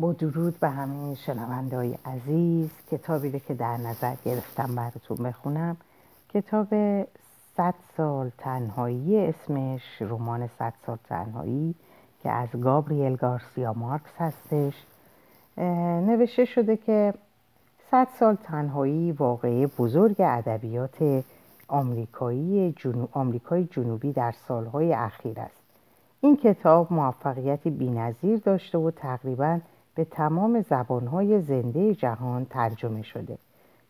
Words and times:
با 0.00 0.12
درود 0.12 0.60
به 0.60 0.68
همه 0.68 1.14
شنوندهای 1.14 1.98
عزیز 2.04 2.70
کتابی 2.90 3.30
رو 3.30 3.38
که 3.38 3.54
در 3.54 3.76
نظر 3.76 4.14
گرفتم 4.24 4.74
براتون 4.74 5.16
بخونم. 5.16 5.76
کتاب 6.28 6.68
صد 7.56 7.74
سال 7.96 8.30
تنهایی 8.38 9.26
اسمش 9.26 9.82
رمان 10.00 10.46
صد 10.58 10.72
سال 10.86 10.98
تنهایی 11.08 11.74
که 12.22 12.30
از 12.30 12.48
گابریل 12.60 13.16
گارسیا 13.16 13.72
مارکس 13.72 14.10
هستش. 14.18 14.74
نوشته 16.06 16.44
شده 16.44 16.76
که 16.76 17.14
صد 17.90 18.08
سال 18.18 18.34
تنهایی 18.34 19.12
واقعه 19.12 19.66
بزرگ 19.66 20.16
ادبیات 20.18 21.24
آمریکایی 21.68 22.72
جنوب 22.72 23.08
آمریکای 23.12 23.64
جنوبی 23.64 24.12
در 24.12 24.34
سالهای 24.48 24.92
اخیر 24.92 25.40
است. 25.40 25.60
این 26.20 26.36
کتاب 26.36 26.92
موفقیتی 26.92 27.70
بینظیر 27.70 28.38
داشته 28.38 28.78
و 28.78 28.90
تقریبا 28.90 29.60
به 29.94 30.04
تمام 30.04 30.60
زبانهای 30.60 31.40
زنده 31.40 31.94
جهان 31.94 32.44
ترجمه 32.44 33.02
شده. 33.02 33.38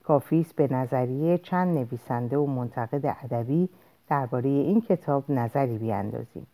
کافی 0.04 0.40
است 0.40 0.56
به 0.56 0.72
نظریه 0.72 1.38
چند 1.38 1.78
نویسنده 1.78 2.38
و 2.38 2.46
منتقد 2.46 3.16
ادبی 3.24 3.68
درباره 4.08 4.48
این 4.48 4.80
کتاب 4.80 5.30
نظری 5.30 5.78
بیاندازیم. 5.78 6.46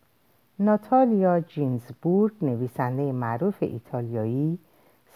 ناتالیا 0.59 1.39
جینزبورگ 1.39 2.33
نویسنده 2.41 3.11
معروف 3.11 3.57
ایتالیایی 3.59 4.59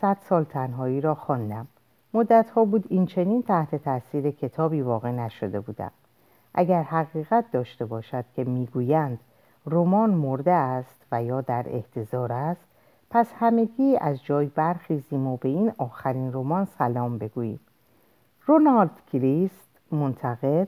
صد 0.01 0.17
سال 0.21 0.43
تنهایی 0.43 1.01
را 1.01 1.15
خواندم. 1.15 1.67
مدتها 2.13 2.65
بود 2.65 2.85
این 2.89 3.05
چنین 3.05 3.43
تحت 3.43 3.75
تاثیر 3.75 4.31
کتابی 4.31 4.81
واقع 4.81 5.11
نشده 5.11 5.59
بودم. 5.59 5.91
اگر 6.53 6.83
حقیقت 6.83 7.45
داشته 7.51 7.85
باشد 7.85 8.25
که 8.35 8.43
می‌گویند 8.43 9.19
رمان 9.65 10.09
مرده 10.09 10.51
است 10.51 11.05
و 11.11 11.23
یا 11.23 11.41
در 11.41 11.65
احتضار 11.67 12.33
است 12.33 12.67
پس 13.13 13.27
همگی 13.39 13.97
از 14.01 14.23
جای 14.23 14.45
برخیزیم 14.45 15.27
و 15.27 15.37
به 15.37 15.49
این 15.49 15.71
آخرین 15.77 16.33
رمان 16.33 16.65
سلام 16.65 17.17
بگوییم. 17.17 17.59
رونالد 18.45 19.01
کریست 19.13 19.69
منتقد 19.91 20.67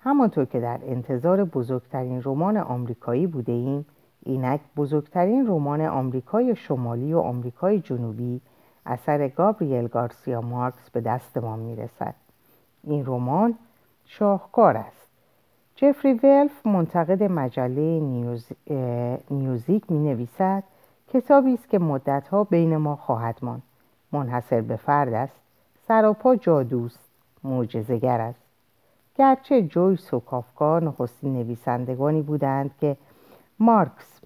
همانطور 0.00 0.44
که 0.44 0.60
در 0.60 0.80
انتظار 0.82 1.44
بزرگترین 1.44 2.22
رمان 2.24 2.56
آمریکایی 2.56 3.26
بوده 3.26 3.52
ایم 3.52 3.86
اینک 4.22 4.60
بزرگترین 4.76 5.46
رمان 5.46 5.80
آمریکای 5.80 6.56
شمالی 6.56 7.12
و 7.12 7.18
آمریکای 7.18 7.80
جنوبی 7.80 8.40
اثر 8.86 9.28
گابریل 9.28 9.86
گارسیا 9.86 10.40
مارکس 10.40 10.90
به 10.90 11.00
دست 11.00 11.38
ما 11.38 11.56
می‌رسد. 11.56 12.14
این 12.84 13.06
رمان 13.06 13.54
شاهکار 14.04 14.76
است. 14.76 15.08
جفری 15.74 16.12
ولف 16.12 16.66
منتقد 16.66 17.22
مجله 17.22 18.00
نیوز... 18.00 18.48
نیوزیک 19.30 19.90
می 19.90 19.98
نویسد 19.98 20.64
کتابی 21.12 21.54
است 21.54 21.68
که 21.68 21.78
مدتها 21.78 22.44
بین 22.44 22.76
ما 22.76 22.96
خواهد 22.96 23.38
ماند. 23.42 23.62
منحصر 24.12 24.60
به 24.60 24.76
فرد 24.76 25.12
است. 25.12 25.40
سراپا 25.88 26.36
جادوست 26.36 27.10
معجزه‌گر 27.44 28.20
است. 28.20 28.40
گرچه 29.14 29.62
جویس 29.62 30.14
و 30.14 30.20
کافکا 30.20 30.78
نخستین 30.78 31.32
نویسندگانی 31.32 32.22
بودند 32.22 32.70
که 32.80 32.96
مارکس 33.58 34.20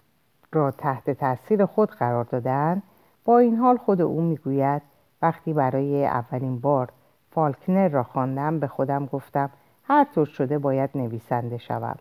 را 0.53 0.71
تحت 0.71 1.11
تاثیر 1.11 1.67
خود 1.67 1.91
قرار 1.91 2.25
دادند 2.25 2.83
با 3.25 3.39
این 3.39 3.57
حال 3.57 3.77
خود 3.77 4.01
او 4.01 4.21
می‌گوید 4.21 4.83
وقتی 5.23 5.53
برای 5.53 6.07
اولین 6.07 6.61
بار 6.61 6.89
فالکنر 7.31 7.89
را 7.89 8.03
خواندم 8.03 8.59
به 8.59 8.67
خودم 8.67 9.07
گفتم 9.07 9.51
هر 9.85 10.07
طور 10.15 10.27
شده 10.27 10.59
باید 10.59 10.91
نویسنده 10.95 11.59
شوم. 11.59 11.97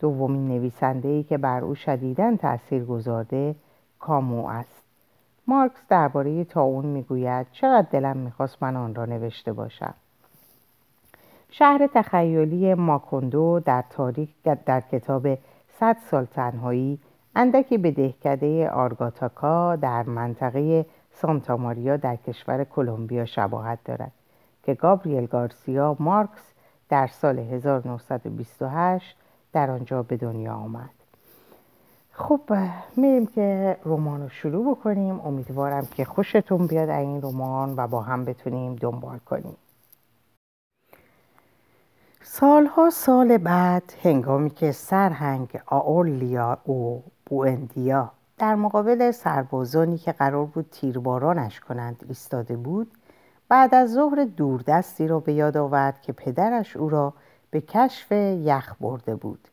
دومین 0.00 0.48
نویسنده 0.48 1.08
ای 1.08 1.22
که 1.22 1.38
بر 1.38 1.64
او 1.64 1.74
شدیداً 1.74 2.36
تأثیر 2.36 2.84
گذارده 2.84 3.54
کامو 3.98 4.46
است. 4.46 4.82
مارکس 5.46 5.80
درباره 5.88 6.44
تاون 6.44 6.86
می‌گوید 6.86 7.46
چقدر 7.52 7.86
دلم 7.90 8.16
می‌خواست 8.16 8.62
من 8.62 8.76
آن 8.76 8.94
را 8.94 9.04
نوشته 9.04 9.52
باشم. 9.52 9.94
شهر 11.50 11.88
تخیلی 11.94 12.74
ماکوندو 12.74 13.60
در 13.60 13.84
تاریخ 13.90 14.28
در 14.66 14.80
کتاب 14.80 15.38
صد 15.80 15.96
سال 16.10 16.24
تنهایی 16.24 16.98
اندکی 17.36 17.78
به 17.78 17.90
دهکده 17.90 18.70
آرگاتاکا 18.70 19.76
در 19.76 20.02
منطقه 20.02 20.86
سانتا 21.12 21.56
ماریا 21.56 21.96
در 21.96 22.16
کشور 22.16 22.64
کلمبیا 22.64 23.24
شباهت 23.24 23.78
دارد 23.84 24.12
که 24.62 24.74
گابریل 24.74 25.26
گارسیا 25.26 25.96
مارکس 25.98 26.52
در 26.88 27.06
سال 27.06 27.38
1928 27.38 29.16
در 29.52 29.70
آنجا 29.70 30.02
به 30.02 30.16
دنیا 30.16 30.54
آمد. 30.54 30.97
خب 32.18 32.40
میریم 32.96 33.26
که 33.26 33.76
رمان 33.84 34.22
رو 34.22 34.28
شروع 34.28 34.70
بکنیم. 34.70 35.20
امیدوارم 35.20 35.86
که 35.86 36.04
خوشتون 36.04 36.66
بیاد 36.66 36.88
این 36.88 37.22
رمان 37.22 37.74
و 37.76 37.86
با 37.86 38.00
هم 38.00 38.24
بتونیم 38.24 38.74
دنبال 38.74 39.18
کنیم. 39.18 39.56
سالها 42.22 42.90
سال 42.90 43.38
بعد 43.38 43.82
هنگامی 44.02 44.50
که 44.50 44.72
سرهنگ 44.72 45.60
آورلیا 45.66 46.58
و 46.68 47.00
بوئندیا 47.26 48.12
در 48.38 48.54
مقابل 48.54 49.10
سربازانی 49.10 49.98
که 49.98 50.12
قرار 50.12 50.44
بود 50.46 50.66
تیربارانش 50.70 51.60
کنند 51.60 52.04
ایستاده 52.08 52.56
بود 52.56 52.90
بعد 53.48 53.74
از 53.74 53.92
ظهر 53.92 54.24
دوردستی 54.24 55.08
را 55.08 55.20
به 55.20 55.32
یاد 55.32 55.56
آورد 55.56 56.02
که 56.02 56.12
پدرش 56.12 56.76
او 56.76 56.88
را 56.88 57.14
به 57.50 57.60
کشف 57.60 58.12
یخ 58.12 58.74
برده 58.80 59.16
بود. 59.16 59.48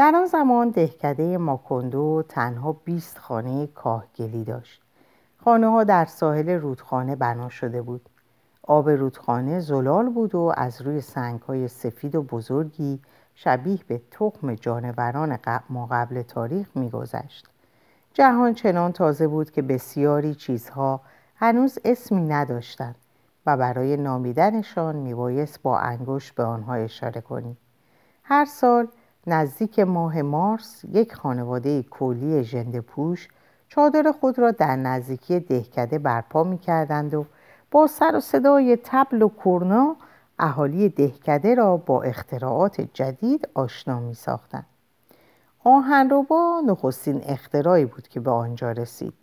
در 0.00 0.14
آن 0.14 0.26
زمان 0.26 0.70
دهکده 0.70 1.38
ماکندو 1.38 2.24
تنها 2.28 2.72
20 2.72 3.18
خانه 3.18 3.66
کاهگلی 3.66 4.44
داشت. 4.44 4.82
خانه 5.44 5.66
ها 5.68 5.84
در 5.84 6.04
ساحل 6.04 6.50
رودخانه 6.50 7.16
بنا 7.16 7.48
شده 7.48 7.82
بود. 7.82 8.08
آب 8.62 8.90
رودخانه 8.90 9.60
زلال 9.60 10.08
بود 10.08 10.34
و 10.34 10.52
از 10.56 10.82
روی 10.82 11.00
سنگ 11.00 11.40
های 11.40 11.68
سفید 11.68 12.14
و 12.14 12.22
بزرگی 12.22 13.00
شبیه 13.34 13.78
به 13.88 14.00
تخم 14.10 14.54
جانوران 14.54 15.38
ما 15.70 15.86
قبل 15.90 16.22
تاریخ 16.22 16.68
میگذشت. 16.74 17.48
جهان 18.14 18.54
چنان 18.54 18.92
تازه 18.92 19.28
بود 19.28 19.50
که 19.50 19.62
بسیاری 19.62 20.34
چیزها 20.34 21.00
هنوز 21.36 21.78
اسمی 21.84 22.20
نداشتند 22.20 22.96
و 23.46 23.56
برای 23.56 23.96
نامیدنشان 23.96 24.96
میبایست 24.96 25.62
با 25.62 25.78
انگشت 25.78 26.34
به 26.34 26.44
آنها 26.44 26.74
اشاره 26.74 27.20
کنیم 27.20 27.56
هر 28.22 28.44
سال 28.44 28.88
نزدیک 29.26 29.78
ماه 29.78 30.22
مارس 30.22 30.84
یک 30.92 31.14
خانواده 31.14 31.82
کولی 31.82 32.44
ژنده 32.44 32.80
پوش 32.80 33.28
چادر 33.68 34.12
خود 34.20 34.38
را 34.38 34.50
در 34.50 34.76
نزدیکی 34.76 35.40
دهکده 35.40 35.98
برپا 35.98 36.44
می 36.44 36.58
کردند 36.58 37.14
و 37.14 37.26
با 37.70 37.86
سر 37.86 38.16
و 38.16 38.20
صدای 38.20 38.78
تبل 38.84 39.22
و 39.22 39.30
کرنا 39.44 39.96
اهالی 40.38 40.88
دهکده 40.88 41.54
را 41.54 41.76
با 41.76 42.02
اختراعات 42.02 42.80
جدید 42.80 43.48
آشنا 43.54 44.00
می 44.00 44.14
ساختند. 44.14 44.66
آهنربا 45.64 46.62
نخستین 46.66 47.22
اختراعی 47.26 47.84
بود 47.84 48.08
که 48.08 48.20
به 48.20 48.30
آنجا 48.30 48.72
رسید. 48.72 49.14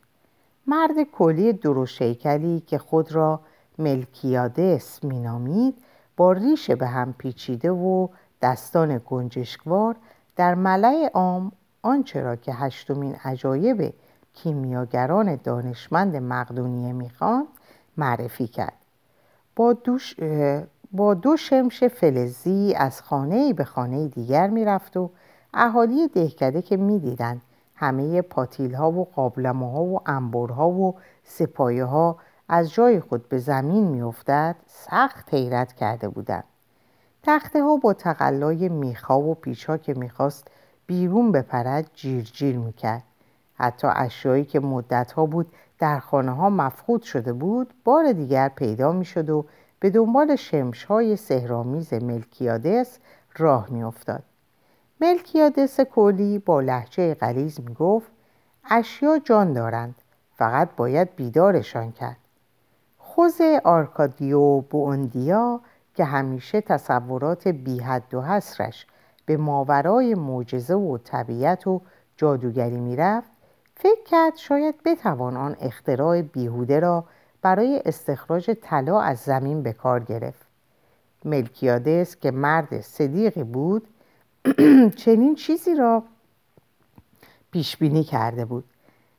مرد 0.68 1.04
کلی 1.04 1.54
دروشیکلی 1.54 2.60
که 2.60 2.78
خود 2.78 3.12
را 3.12 3.40
ملکیادس 3.78 5.04
مینامید 5.04 5.76
با 6.18 6.32
ریش 6.32 6.72
به 6.72 6.88
هم 6.88 7.14
پیچیده 7.14 7.72
و 7.72 8.08
دستان 8.42 9.02
گنجشکوار 9.06 9.96
در 10.36 10.56
ملع 10.56 11.10
عام 11.14 11.52
آنچه 11.82 12.22
را 12.22 12.36
که 12.36 12.54
هشتمین 12.54 13.16
عجایب 13.24 13.94
کیمیاگران 14.34 15.36
دانشمند 15.36 16.16
مقدونیه 16.16 16.94
می‌خواند 16.94 17.48
معرفی 17.98 18.48
کرد. 18.48 18.74
با, 19.56 19.74
دوش 19.74 20.16
با 20.92 21.14
دو 21.14 21.38
شمش 21.38 21.84
فلزی 21.84 22.74
از 22.78 23.02
خانه 23.02 23.54
به 23.54 23.64
خانه 23.64 24.08
دیگر 24.08 24.48
می‌رفت 24.48 24.98
و 24.98 25.10
اهالی 25.54 26.08
دهکده 26.08 26.62
که 26.62 26.78
می‌دیدند 26.78 27.42
همه 27.76 28.22
پاتیل 28.22 28.74
ها 28.74 28.92
و 28.92 29.06
قابلمه 29.06 29.72
ها 29.72 29.84
و 29.84 30.02
انبرها 30.06 30.70
و 30.70 30.96
سپایه 31.24 31.86
ها 31.86 32.18
از 32.50 32.72
جای 32.72 33.00
خود 33.00 33.30
به 33.30 33.38
زمین 33.38 33.88
میافتد 33.88 34.56
سخت 34.68 35.34
حیرت 35.34 35.74
کرده 35.74 36.10
بودند. 36.10 36.44
تخته 37.28 37.64
ها 37.64 37.78
با 37.78 37.94
تقلای 37.94 38.70
میخا 38.70 39.20
و 39.20 39.36
پیچا 39.36 39.78
که 39.78 39.94
می‌خواست 39.94 40.48
بیرون 40.86 41.32
بپرد 41.32 41.90
جیر 41.94 42.24
جیر 42.24 42.58
می‌کرد. 42.58 43.04
حتی 43.56 43.88
اشیایی 43.96 44.46
که 44.46 44.60
مدت 44.60 45.12
ها 45.12 45.26
بود 45.26 45.48
در 45.80 46.00
خانه 46.00 46.32
ها 46.32 46.50
مفقود 46.50 47.02
شده 47.02 47.34
بود 47.34 47.74
بار 47.84 48.12
دیگر 48.12 48.50
پیدا 48.50 48.92
می‌شد 48.92 49.30
و 49.30 49.46
به 49.80 49.90
دنبال 49.90 50.36
شمش 50.36 50.84
های 50.84 51.16
سهرامیز 51.16 51.94
ملکیادس 51.94 52.98
راه 53.38 53.68
میافتاد. 53.70 54.24
ملکیادس 55.02 55.80
کولی 55.80 56.40
با 56.40 56.62
لحجه 56.62 57.14
غلیز 57.14 57.60
می‌گفت 57.60 58.12
اشیا 58.70 59.20
جان 59.20 59.54
دارند 59.54 59.96
فقط 60.36 60.70
باید 60.78 61.16
بیدارشان 61.16 61.92
کرد. 61.92 62.18
خوز 62.98 63.42
آرکادیو 63.64 64.62
بوندیا 64.62 65.62
که 65.98 66.06
همیشه 66.06 66.62
تصورات 66.62 67.48
بیحد 67.48 68.14
و 68.14 68.22
حسرش 68.22 68.86
به 69.26 69.38
ماورای 69.38 70.16
معجزه 70.16 70.74
و 70.74 70.98
طبیعت 70.98 71.68
و 71.68 71.82
جادوگری 72.18 72.80
می‌رفت 72.80 73.30
فکر 73.76 74.04
کرد 74.06 74.36
شاید 74.36 74.76
بتوان 74.86 75.38
آن 75.38 75.56
اختراع 75.62 76.22
بیهوده 76.22 76.80
را 76.80 77.04
برای 77.42 77.82
استخراج 77.86 78.52
طلا 78.62 79.02
از 79.02 79.18
زمین 79.18 79.64
به 79.64 79.74
کار 79.74 80.00
گرفت. 80.00 80.48
ملکیادس 81.26 82.16
که 82.16 82.32
مرد 82.32 82.82
صدیقی 82.82 83.44
بود 83.44 83.88
چنین 85.04 85.36
چیزی 85.36 85.76
را 85.76 86.04
پیش 87.52 87.78
بینی 87.78 88.04
کرده 88.04 88.46
بود. 88.46 88.64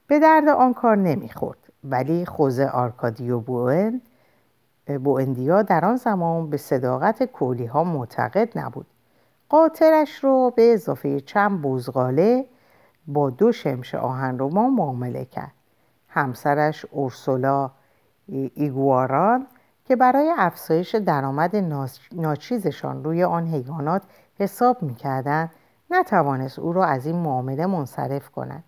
به 0.07 0.19
درد 0.19 0.49
آن 0.49 0.75
کار 0.75 0.97
نمی‌خورد 0.97 1.59
ولی 1.85 2.27
خوزه 2.27 2.67
آرکادیو 2.67 3.41
بوئن 3.41 4.01
بوئندیا 4.91 5.63
در 5.63 5.85
آن 5.85 5.97
زمان 5.97 6.51
به 6.51 6.57
صداقت 6.57 7.23
کولی 7.23 7.67
ها 7.67 7.85
معتقد 7.85 8.59
نبود. 8.59 8.87
قاطرش 9.49 10.25
رو 10.25 10.53
به 10.57 10.73
اضافه 10.73 11.21
چند 11.21 11.63
بوزغاله 11.63 12.47
با 13.07 13.31
دو 13.31 13.53
شمش 13.53 13.95
آهن 13.95 14.39
رو 14.39 14.49
ما 14.49 14.71
معامله 14.71 15.25
کرد. 15.25 15.53
همسرش 16.09 16.87
اورسولا 16.91 17.71
ایگواران 18.55 19.47
که 19.85 19.97
برای 19.97 20.33
افزایش 20.37 20.95
درآمد 20.95 21.57
ناچیزشان 22.13 23.05
روی 23.05 23.25
آن 23.25 23.47
حیوانات 23.47 24.03
حساب 24.39 24.83
می‌کردند 24.83 25.51
نتوانست 25.91 26.59
او 26.59 26.73
را 26.73 26.85
از 26.85 27.07
این 27.07 27.17
معامله 27.17 27.67
منصرف 27.67 28.31
کند. 28.31 28.65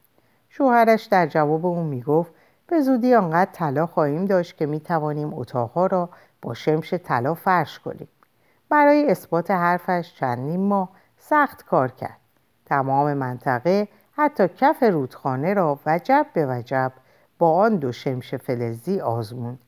شوهرش 0.49 1.05
در 1.05 1.27
جواب 1.27 1.67
او 1.67 1.83
می‌گفت 1.83 2.33
به 2.71 2.81
زودی 2.81 3.15
آنقدر 3.15 3.51
طلا 3.53 3.87
خواهیم 3.87 4.25
داشت 4.25 4.57
که 4.57 4.67
می‌توانیم 4.67 5.35
اتاقها 5.35 5.87
را 5.87 6.09
با 6.43 6.55
شمش 6.55 6.95
طلا 6.95 7.35
فرش 7.35 7.79
کنیم. 7.79 8.09
برای 8.69 9.11
اثبات 9.11 9.51
حرفش 9.51 10.15
چندین 10.19 10.61
ماه 10.61 10.89
سخت 11.19 11.65
کار 11.65 11.89
کرد. 11.89 12.17
تمام 12.67 13.15
منطقه 13.15 13.89
حتی 14.13 14.49
کف 14.49 14.83
رودخانه 14.83 15.55
را 15.55 15.79
وجب 15.87 16.27
به 16.33 16.47
وجب 16.47 16.93
با 17.39 17.55
آن 17.55 17.77
دو 17.77 17.93
شمش 17.93 18.35
فلزی 18.35 19.01
آزموند 19.01 19.59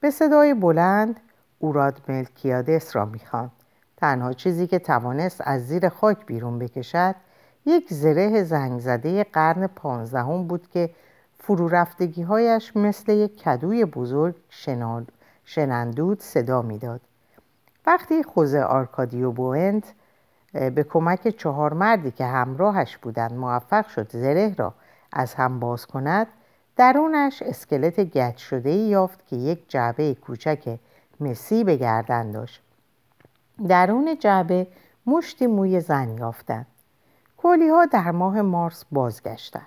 به 0.00 0.10
صدای 0.10 0.54
بلند 0.54 1.20
اوراد 1.58 2.00
ملکیادس 2.08 2.96
را 2.96 3.04
می‌خواند. 3.04 3.50
تنها 3.96 4.32
چیزی 4.32 4.66
که 4.66 4.78
توانست 4.78 5.40
از 5.44 5.66
زیر 5.66 5.88
خاک 5.88 6.26
بیرون 6.26 6.58
بکشد 6.58 7.14
یک 7.66 7.92
زره 7.92 8.42
زنگ 8.42 8.80
زده 8.80 9.24
قرن 9.24 9.66
پانزدهم 9.66 10.46
بود 10.46 10.70
که 10.70 10.90
فرو 11.40 11.68
رفتگی 11.68 12.22
هایش 12.22 12.76
مثل 12.76 13.12
یک 13.12 13.42
کدوی 13.42 13.84
بزرگ 13.84 14.34
شنندود 15.44 16.20
صدا 16.20 16.62
می‌داد. 16.62 17.00
وقتی 17.86 18.22
خوزه 18.22 18.60
آرکادیو 18.60 19.32
بوئنت 19.32 19.94
به 20.52 20.86
کمک 20.90 21.28
چهار 21.28 21.72
مردی 21.72 22.10
که 22.10 22.24
همراهش 22.24 22.96
بودند 22.96 23.32
موفق 23.32 23.88
شد 23.88 24.12
زره 24.12 24.54
را 24.58 24.74
از 25.12 25.34
هم 25.34 25.60
باز 25.60 25.86
کند 25.86 26.26
درونش 26.76 27.42
اسکلت 27.42 28.00
گچ 28.00 28.36
شده 28.36 28.70
یافت 28.70 29.26
که 29.26 29.36
یک 29.36 29.70
جعبه 29.70 30.14
کوچک 30.14 30.78
مسی 31.20 31.64
به 31.64 31.76
گردن 31.76 32.30
داشت. 32.30 32.62
درون 33.68 34.16
جعبه 34.20 34.66
مشتی 35.06 35.46
موی 35.46 35.80
زن 35.80 36.18
یافتند. 36.18 36.66
کولی 37.36 37.68
ها 37.68 37.86
در 37.86 38.10
ماه 38.10 38.42
مارس 38.42 38.84
بازگشتند. 38.92 39.66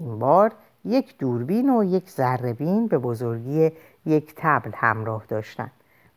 این 0.00 0.18
بار 0.18 0.52
یک 0.84 1.18
دوربین 1.18 1.70
و 1.70 1.84
یک 1.84 2.10
ذرهبین 2.10 2.86
به 2.86 2.98
بزرگی 2.98 3.72
یک 4.06 4.34
تبل 4.36 4.70
همراه 4.74 5.24
داشتند 5.28 5.70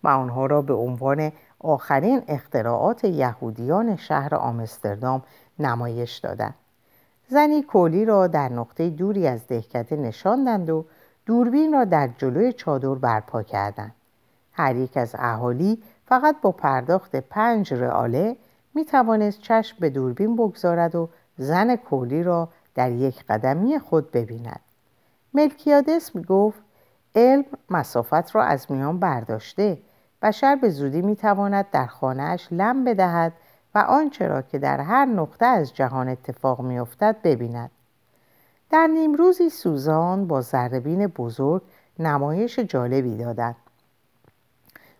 و 0.03 0.07
آنها 0.07 0.45
را 0.45 0.61
به 0.61 0.73
عنوان 0.73 1.31
آخرین 1.59 2.21
اختراعات 2.27 3.03
یهودیان 3.03 3.95
شهر 3.95 4.35
آمستردام 4.35 5.23
نمایش 5.59 6.17
دادند. 6.17 6.55
زنی 7.27 7.61
کولی 7.61 8.05
را 8.05 8.27
در 8.27 8.49
نقطه 8.49 8.89
دوری 8.89 9.27
از 9.27 9.47
دهکده 9.47 9.95
نشاندند 9.95 10.69
و 10.69 10.85
دوربین 11.25 11.73
را 11.73 11.85
در 11.85 12.09
جلوی 12.17 12.53
چادر 12.53 12.95
برپا 12.95 13.43
کردند. 13.43 13.95
هر 14.53 14.75
یک 14.75 14.97
از 14.97 15.15
اهالی 15.19 15.83
فقط 16.05 16.35
با 16.41 16.51
پرداخت 16.51 17.15
پنج 17.15 17.73
رئاله 17.73 18.37
می 18.73 18.85
توانست 18.85 19.41
چشم 19.41 19.77
به 19.79 19.89
دوربین 19.89 20.35
بگذارد 20.35 20.95
و 20.95 21.09
زن 21.37 21.75
کولی 21.75 22.23
را 22.23 22.49
در 22.77 22.91
یک 22.91 23.25
قدمی 23.25 23.79
خود 23.79 24.11
ببیند. 24.11 24.59
ملکیادس 25.33 26.15
می 26.15 26.23
گفت 26.23 26.59
علم 27.15 27.45
مسافت 27.69 28.35
را 28.35 28.43
از 28.43 28.71
میان 28.71 28.99
برداشته 28.99 29.77
بشر 30.21 30.55
به 30.55 30.69
زودی 30.69 31.01
می 31.01 31.15
تواند 31.15 31.65
در 31.71 31.85
خانهاش 31.85 32.47
لم 32.51 32.83
بدهد 32.83 33.33
و 33.75 33.79
آنچه 33.79 34.27
را 34.27 34.41
که 34.41 34.59
در 34.59 34.79
هر 34.81 35.05
نقطه 35.05 35.45
از 35.45 35.73
جهان 35.73 36.09
اتفاق 36.09 36.61
می 36.61 36.79
افتد 36.79 37.15
ببیند. 37.23 37.71
در 38.69 38.87
نیمروزی 38.87 39.49
سوزان 39.49 40.27
با 40.27 40.41
ذربین 40.41 41.07
بزرگ 41.07 41.61
نمایش 41.99 42.59
جالبی 42.59 43.17
دادند. 43.17 43.55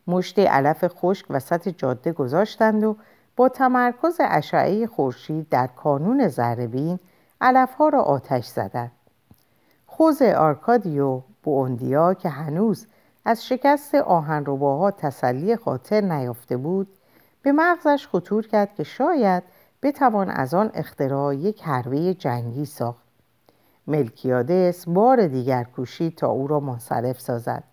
مشت 0.08 0.40
علف 0.40 0.88
خشک 0.88 1.26
وسط 1.30 1.70
جاده 1.70 2.12
گذاشتند 2.12 2.84
و 2.84 2.96
با 3.36 3.50
تمرکز 3.50 4.18
اشعه 4.20 4.88
خورشید 4.88 5.50
در 5.50 5.68
کانون 5.68 6.28
زربین 6.28 7.00
علفها 7.42 7.90
را 7.90 8.02
آتش 8.02 8.46
زدند. 8.46 8.92
خوز 9.86 10.22
آرکادیو 10.22 11.22
بوندیا 11.44 12.14
که 12.14 12.30
هنوز 12.30 12.88
از 13.26 13.48
شکست 13.48 13.96
آهنرباها 13.96 14.92
تسلی 14.92 15.56
خاطر 15.56 16.02
نیافته 16.02 16.58
بود 16.58 16.88
به 17.42 17.52
مغزش 17.52 18.08
خطور 18.08 18.48
کرد 18.48 18.76
که 18.76 18.84
شاید 18.84 19.44
بتوان 19.84 20.30
از 20.30 20.54
آن 20.54 20.72
اختراع 20.74 21.36
یک 21.36 21.64
حربه 21.64 22.14
جنگی 22.14 22.66
ساخت. 22.66 23.08
ملکیادس 23.88 24.90
بار 24.90 25.28
دیگر 25.28 25.64
کوشید 25.64 26.16
تا 26.16 26.28
او 26.28 26.48
را 26.48 26.60
منصرف 26.60 27.20
سازد. 27.20 27.64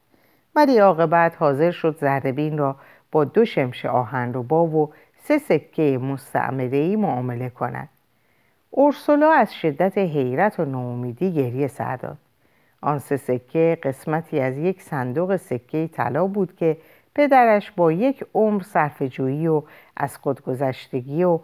ولی 0.56 0.78
عاقبت 0.78 1.36
حاضر 1.38 1.70
شد 1.70 1.98
زربین 2.00 2.58
را 2.58 2.76
با 3.12 3.24
دو 3.24 3.44
شمش 3.44 3.86
آهنربا 3.86 4.66
و 4.66 4.92
سه 5.24 5.38
سکه 5.38 5.98
مستعمره 6.02 6.96
معامله 6.96 7.50
کند. 7.50 7.88
اورسولا 8.76 9.32
از 9.32 9.54
شدت 9.54 9.98
حیرت 9.98 10.60
و 10.60 10.64
نومیدی 10.64 11.32
گریه 11.32 11.66
سر 11.66 11.96
داد. 11.96 12.16
آن 12.80 12.98
سه 12.98 13.16
سکه 13.16 13.78
قسمتی 13.82 14.40
از 14.40 14.58
یک 14.58 14.82
صندوق 14.82 15.36
سکه 15.36 15.88
طلا 15.92 16.26
بود 16.26 16.56
که 16.56 16.76
پدرش 17.14 17.70
با 17.70 17.92
یک 17.92 18.24
عمر 18.34 18.62
صرفه‌جویی 18.62 19.46
و 19.46 19.62
از 19.96 20.18
خودگذشتگی 20.18 21.24
و 21.24 21.38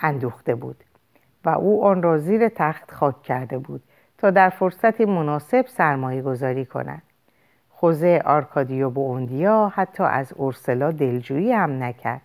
اندوخته 0.00 0.54
بود 0.54 0.76
و 1.44 1.48
او 1.48 1.84
آن 1.84 2.02
را 2.02 2.18
زیر 2.18 2.48
تخت 2.48 2.90
خاک 2.90 3.22
کرده 3.22 3.58
بود 3.58 3.82
تا 4.18 4.30
در 4.30 4.50
فرصتی 4.50 5.04
مناسب 5.04 5.66
سرمایه 5.66 6.22
گذاری 6.22 6.64
کند. 6.64 7.02
خوزه 7.70 8.22
آرکادیو 8.24 8.90
بوندیا 8.90 9.72
حتی 9.74 10.02
از 10.02 10.32
اورسلا 10.32 10.90
دلجویی 10.90 11.52
هم 11.52 11.82
نکرد. 11.82 12.22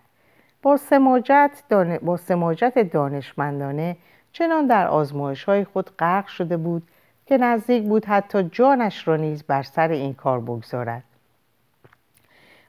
با 0.62 0.76
سماجت, 0.76 1.62
با 2.02 2.16
سماجت 2.16 2.78
دانشمندانه 2.78 3.96
چنان 4.38 4.66
در 4.66 4.86
آزمایش 4.86 5.44
های 5.44 5.64
خود 5.64 5.90
غرق 5.98 6.26
شده 6.26 6.56
بود 6.56 6.82
که 7.26 7.38
نزدیک 7.38 7.84
بود 7.84 8.04
حتی 8.04 8.42
جانش 8.42 9.08
را 9.08 9.16
نیز 9.16 9.42
بر 9.42 9.62
سر 9.62 9.88
این 9.88 10.14
کار 10.14 10.40
بگذارد. 10.40 11.02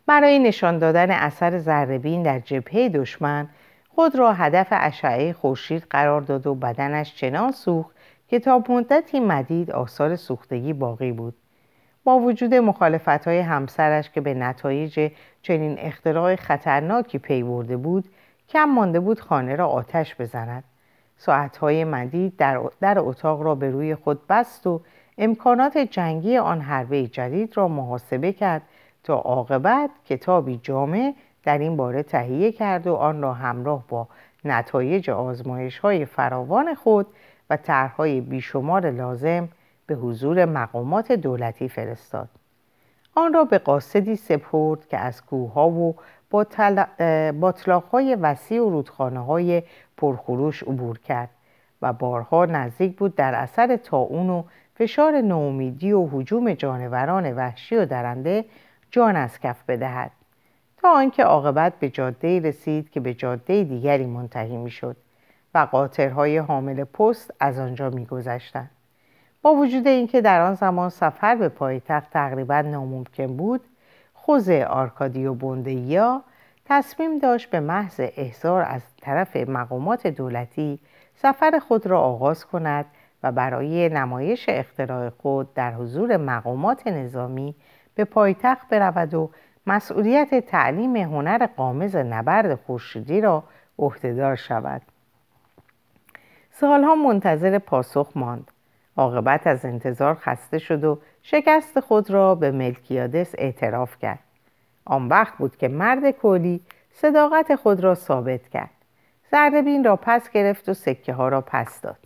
برای 0.06 0.40
نشان 0.40 0.78
دادن 0.78 1.12
اثر 1.12 1.58
ذربین 1.58 2.24
در 2.24 2.40
جبهه 2.40 2.90
دشمن 2.90 3.48
خود 3.90 4.16
را 4.16 4.34
هدف 4.34 4.68
اشعه 4.72 5.34
خورشید 5.34 5.88
قرار 5.90 6.22
داد 6.22 6.48
و 6.48 6.56
بدنش 6.56 7.16
چنان 7.16 7.52
سوخت 7.52 7.96
که 8.28 8.40
تا 8.40 8.64
مدتی 8.70 9.20
مدید 9.20 9.72
آثار 9.72 10.16
سوختگی 10.16 10.74
باقی 10.74 11.12
بود. 11.12 11.34
با 12.04 12.20
وجود 12.20 12.54
مخالفت 12.54 13.28
های 13.28 13.40
همسرش 13.40 14.10
که 14.10 14.22
به 14.22 14.34
نتایج 14.34 15.12
چنین 15.42 15.76
اختراع 15.80 16.36
خطرناکی 16.36 17.18
پی 17.18 17.44
برده 17.44 17.78
بود 17.78 18.06
کم 18.50 18.66
مانده 18.66 19.00
بود 19.00 19.20
خانه 19.20 19.56
را 19.56 19.68
آتش 19.68 20.16
بزند. 20.16 20.64
ساعتهای 21.18 21.84
مدید 21.84 22.36
در, 22.38 22.62
در 22.80 23.00
اتاق 23.00 23.42
را 23.42 23.56
به 23.56 23.72
روی 23.72 23.96
خود 23.96 24.28
بست 24.28 24.68
و 24.68 24.82
امکانات 25.18 25.78
جنگی 25.78 26.38
آن 26.38 26.62
حربه 26.62 27.08
جدید 27.08 27.58
را 27.58 27.68
محاسبه 27.68 28.34
کرد 28.34 28.62
تا 29.04 29.16
عاقبت 29.16 29.90
کتابی 30.06 30.58
جامع 30.64 31.14
در 31.44 31.58
این 31.58 31.78
باره 31.78 32.04
تهیه 32.04 32.52
کرد 32.52 32.88
و 32.88 32.94
آن 32.94 33.22
را 33.22 33.34
همراه 33.34 33.84
با 33.88 34.08
نتایج 34.46 35.10
آزمایش 35.10 35.80
های 35.80 36.06
فراوان 36.06 36.76
خود 36.76 37.08
و 37.50 37.58
طرحهای 37.58 38.22
بیشمار 38.22 38.90
لازم 38.92 39.50
به 39.86 39.96
حضور 39.96 40.46
مقامات 40.46 41.12
دولتی 41.12 41.70
فرستاد. 41.70 42.30
آن 43.16 43.34
را 43.34 43.44
به 43.44 43.58
قاصدی 43.58 44.16
سپرد 44.16 44.88
که 44.88 44.98
از 44.98 45.26
کوهها 45.26 45.70
و 45.70 45.96
با 46.29 46.46
های 47.91 48.15
وسیع 48.15 48.62
و 48.62 48.69
رودخانه 48.69 49.19
های 49.19 49.63
پرخروش 49.98 50.63
عبور 50.63 51.00
کرد 51.00 51.29
و 51.81 51.93
بارها 51.93 52.46
نزدیک 52.46 52.98
بود 52.98 53.15
در 53.15 53.36
اثر 53.36 53.77
تاون 53.77 54.29
و 54.29 54.43
فشار 54.75 55.22
نومیدی 55.22 55.91
و 55.91 56.07
حجوم 56.07 56.53
جانوران 56.53 57.34
وحشی 57.34 57.75
و 57.75 57.86
درنده 57.86 58.46
جان 58.91 59.15
از 59.15 59.39
کف 59.39 59.63
بدهد 59.67 60.12
تا 60.77 60.91
آنکه 60.91 61.24
عاقبت 61.24 61.74
به 61.79 61.89
جاده 61.89 62.39
رسید 62.39 62.89
که 62.89 63.00
به 63.00 63.13
جاده 63.13 63.63
دیگری 63.63 64.05
منتهی 64.05 64.57
می‌شد 64.57 64.98
و 65.53 65.60
قاطرهای 65.60 66.38
حامل 66.38 66.84
پست 66.84 67.34
از 67.39 67.60
آنجا 67.60 67.89
میگذشتند. 67.89 68.69
با 69.41 69.53
وجود 69.53 69.88
اینکه 69.88 70.22
در 70.22 70.41
آن 70.41 70.53
زمان 70.53 70.89
سفر 70.89 71.36
به 71.36 71.50
پایتخت 71.50 72.10
تقریبا 72.10 72.62
ناممکن 72.62 73.38
بود 73.38 73.62
خوز 74.27 74.50
آرکادیو 74.50 75.34
بوندیا 75.34 76.24
تصمیم 76.65 77.19
داشت 77.19 77.50
به 77.50 77.60
محض 77.60 78.00
احضار 78.00 78.62
از 78.62 78.81
طرف 79.01 79.36
مقامات 79.36 80.07
دولتی 80.07 80.79
سفر 81.15 81.60
خود 81.67 81.88
را 81.88 82.00
آغاز 82.01 82.46
کند 82.46 82.86
و 83.24 83.31
برای 83.31 83.89
نمایش 83.89 84.46
اختراع 84.50 85.10
خود 85.10 85.53
در 85.53 85.74
حضور 85.74 86.17
مقامات 86.17 86.88
نظامی 86.88 87.55
به 87.96 88.03
پایتخت 88.05 88.69
برود 88.69 89.13
و 89.13 89.29
مسئولیت 89.67 90.46
تعلیم 90.46 90.96
هنر 90.96 91.46
قامز 91.46 91.96
نبرد 91.96 92.55
خورشیدی 92.55 93.22
را 93.22 93.43
عهدهدار 93.79 94.36
شود. 94.36 94.81
سالها 96.51 96.96
منتظر 96.96 97.60
پاسخ 97.60 98.12
ماند. 98.15 98.51
عاقبت 98.98 99.48
از 99.48 99.66
انتظار 99.66 100.16
خسته 100.16 100.58
شد 100.58 100.84
و 100.84 101.00
شکست 101.22 101.80
خود 101.80 102.12
را 102.12 102.36
به 102.36 102.51
ملکیادس 102.51 103.36
اعتراف 103.38 103.98
کرد. 104.00 104.20
آن 104.86 105.08
وقت 105.08 105.38
بود 105.38 105.58
که 105.58 105.68
مرد 105.68 106.12
کولی 106.12 106.62
صداقت 106.92 107.56
خود 107.56 107.80
را 107.80 107.96
ثابت 107.96 108.48
کرد. 108.48 108.70
زردبین 109.32 109.84
را 109.84 109.96
پس 109.96 110.30
گرفت 110.30 110.70
و 110.70 110.74
سکه 110.74 111.13
ها 111.13 111.27
را 111.30 111.42
پس 111.42 111.82
داد. 111.82 111.98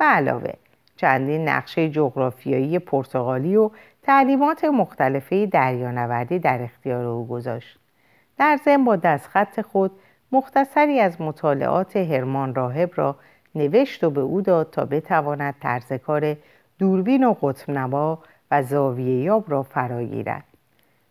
و 0.00 0.04
علاوه 0.04 0.52
چندین 0.96 1.48
نقشه 1.48 1.88
جغرافیایی 1.90 2.78
پرتغالی 2.78 3.56
و 3.56 3.70
تعلیمات 4.02 4.64
مختلفه 4.64 5.46
دریانوردی 5.46 6.38
در 6.38 6.62
اختیار 6.62 7.04
او 7.04 7.28
گذاشت. 7.28 7.78
در 8.38 8.58
ضمن 8.64 8.84
با 8.84 8.96
دستخط 8.96 9.60
خود 9.60 9.90
مختصری 10.32 11.00
از 11.00 11.20
مطالعات 11.20 11.96
هرمان 11.96 12.54
راهب 12.54 12.90
را 12.94 13.16
نوشت 13.54 14.04
و 14.04 14.10
به 14.10 14.20
او 14.20 14.40
داد 14.40 14.70
تا 14.70 14.84
بتواند 14.84 15.54
طرز 15.62 15.92
کار 15.92 16.36
دوربین 16.78 17.24
و 17.24 17.32
قطب 17.42 17.70
نما 17.70 18.18
و 18.50 18.62
زاویه 18.62 19.22
یاب 19.22 19.44
را 19.48 19.62
فراگیرد 19.62 20.44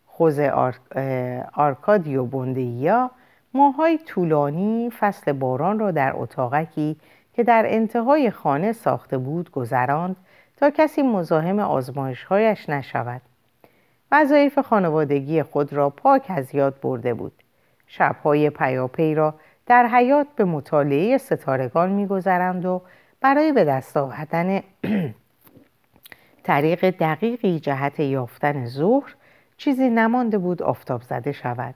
خوز 0.06 0.40
آرکادیو 1.54 2.24
بوندیا 2.24 3.10
ماهای 3.54 3.98
طولانی 3.98 4.90
فصل 4.98 5.32
باران 5.32 5.78
را 5.78 5.90
در 5.90 6.12
اتاقکی 6.16 6.96
که 7.32 7.44
در 7.44 7.64
انتهای 7.66 8.30
خانه 8.30 8.72
ساخته 8.72 9.18
بود 9.18 9.50
گذراند 9.50 10.16
تا 10.56 10.70
کسی 10.70 11.02
مزاحم 11.02 11.58
آزمایشهایش 11.58 12.68
نشود. 12.68 13.22
وظایف 14.12 14.58
خانوادگی 14.58 15.42
خود 15.42 15.72
را 15.72 15.90
پاک 15.90 16.26
از 16.28 16.54
یاد 16.54 16.80
برده 16.80 17.14
بود. 17.14 17.32
شبهای 17.86 18.50
پیاپی 18.50 19.14
را 19.14 19.34
در 19.68 19.86
حیات 19.86 20.26
به 20.36 20.44
مطالعه 20.44 21.18
ستارگان 21.18 21.90
میگذرند 21.90 22.66
و 22.66 22.82
برای 23.20 23.52
به 23.52 23.64
دست 23.64 23.96
آوردن 23.96 24.60
طریق 26.42 26.90
دقیقی 26.90 27.60
جهت 27.60 28.00
یافتن 28.00 28.66
ظهر 28.66 29.14
چیزی 29.56 29.88
نمانده 29.90 30.38
بود 30.38 30.62
آفتاب 30.62 31.02
زده 31.02 31.32
شود. 31.32 31.74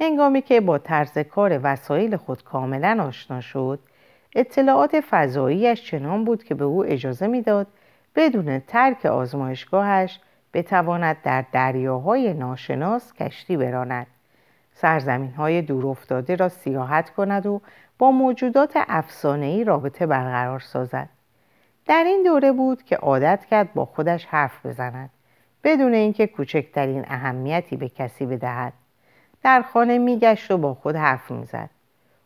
هنگامی 0.00 0.42
که 0.42 0.60
با 0.60 0.78
طرز 0.78 1.18
کار 1.18 1.60
وسایل 1.62 2.16
خود 2.16 2.44
کاملا 2.44 3.04
آشنا 3.08 3.40
شد 3.40 3.78
اطلاعات 4.36 5.00
فضاییش 5.00 5.84
چنان 5.84 6.24
بود 6.24 6.44
که 6.44 6.54
به 6.54 6.64
او 6.64 6.84
اجازه 6.84 7.26
می‌داد 7.26 7.66
بدون 8.16 8.58
ترک 8.58 9.06
آزمایشگاهش 9.06 10.20
بتواند 10.54 11.16
در 11.22 11.44
دریاهای 11.52 12.34
ناشناس 12.34 13.12
کشتی 13.12 13.56
براند. 13.56 14.06
سرزمین 14.80 15.32
های 15.32 15.62
دور 15.62 15.86
افتاده 15.86 16.36
را 16.36 16.48
سیاحت 16.48 17.10
کند 17.10 17.46
و 17.46 17.60
با 17.98 18.10
موجودات 18.10 18.72
افسانه‌ای 18.88 19.64
رابطه 19.64 20.06
برقرار 20.06 20.60
سازد. 20.60 21.08
در 21.86 22.04
این 22.06 22.22
دوره 22.22 22.52
بود 22.52 22.82
که 22.82 22.96
عادت 22.96 23.44
کرد 23.50 23.74
با 23.74 23.84
خودش 23.84 24.26
حرف 24.26 24.66
بزند 24.66 25.10
بدون 25.64 25.94
اینکه 25.94 26.26
کوچکترین 26.26 27.04
اهمیتی 27.08 27.76
به 27.76 27.88
کسی 27.88 28.26
بدهد. 28.26 28.72
در 29.42 29.62
خانه 29.62 29.98
میگشت 29.98 30.50
و 30.50 30.58
با 30.58 30.74
خود 30.74 30.96
حرف 30.96 31.30
می‌زد. 31.30 31.70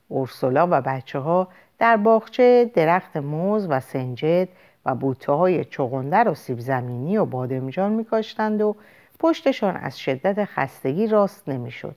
اورسولا 0.09 0.69
و 0.71 0.81
بچه 0.81 1.19
ها 1.19 1.49
در 1.79 1.97
باغچه 1.97 2.71
درخت 2.75 3.17
موز 3.17 3.67
و 3.71 3.81
سنجد 3.81 4.49
و 4.87 4.95
بوته 4.95 5.33
های 5.33 5.65
چغندر 5.65 6.29
و 6.29 6.35
سیب 6.35 6.59
زمینی 6.59 7.17
و 7.17 7.25
بادمجان 7.25 7.93
میکاشتند 7.93 8.61
و 8.63 8.77
پشتشان 9.19 9.77
از 9.77 10.01
شدت 10.01 10.45
خستگی 10.45 11.07
راست 11.07 11.49
نمی‌شد. 11.49 11.95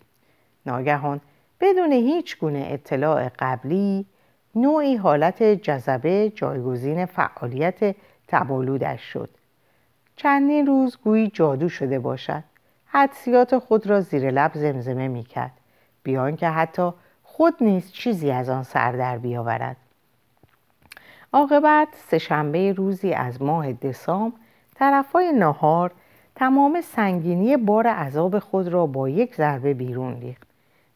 ناگهان 0.67 1.21
بدون 1.59 1.91
هیچ 1.91 2.39
گونه 2.39 2.67
اطلاع 2.69 3.29
قبلی 3.39 4.05
نوعی 4.55 4.95
حالت 4.95 5.43
جذبه 5.43 6.31
جایگزین 6.36 7.05
فعالیت 7.05 7.95
تبالودش 8.27 9.01
شد. 9.01 9.29
چندین 10.15 10.67
روز 10.67 10.97
گویی 11.03 11.27
جادو 11.27 11.69
شده 11.69 12.00
باشد. 12.00 12.43
حدسیات 12.86 13.57
خود 13.57 13.88
را 13.88 14.01
زیر 14.01 14.31
لب 14.31 14.51
زمزمه 14.53 15.07
می 15.07 15.24
کرد 15.24 15.51
بیان 16.03 16.36
که 16.36 16.50
حتی 16.50 16.91
خود 17.24 17.53
نیز 17.62 17.91
چیزی 17.91 18.31
از 18.31 18.50
آن 18.50 18.63
سر 18.63 18.91
در 18.91 19.17
بیاورد. 19.17 19.77
عاقبت 21.33 21.88
سهشنبه 21.93 22.74
روزی 22.74 23.13
از 23.13 23.41
ماه 23.41 23.74
دسامبر 23.74 24.38
طرفای 24.75 25.31
نهار 25.31 25.91
تمام 26.36 26.81
سنگینی 26.81 27.57
بار 27.57 27.88
عذاب 27.88 28.39
خود 28.39 28.67
را 28.67 28.86
با 28.86 29.09
یک 29.09 29.36
ضربه 29.36 29.74
بیرون 29.74 30.21
ریخت. 30.21 30.46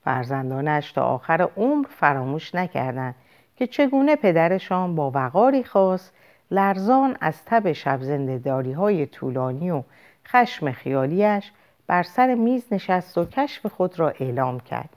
فرزندانش 0.03 0.91
تا 0.91 1.03
آخر 1.03 1.49
عمر 1.57 1.87
فراموش 1.87 2.55
نکردند 2.55 3.15
که 3.55 3.67
چگونه 3.67 4.15
پدرشان 4.15 4.95
با 4.95 5.11
وقاری 5.11 5.63
خاص 5.63 6.11
لرزان 6.51 7.17
از 7.21 7.45
تب 7.45 7.71
شب 7.71 8.01
زندهداری 8.01 8.71
های 8.71 9.05
طولانی 9.05 9.71
و 9.71 9.83
خشم 10.27 10.71
خیالیش 10.71 11.51
بر 11.87 12.03
سر 12.03 12.35
میز 12.35 12.63
نشست 12.71 13.17
و 13.17 13.25
کشف 13.25 13.65
خود 13.65 13.99
را 13.99 14.09
اعلام 14.09 14.59
کرد. 14.59 14.89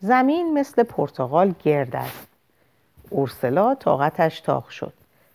زمین 0.00 0.58
مثل 0.58 0.82
پرتغال 0.82 1.54
گرد 1.64 1.96
است. 1.96 2.28
اورسلا 3.10 3.74
طاقتش 3.74 4.40
تاق 4.40 4.68
شد. 4.68 4.92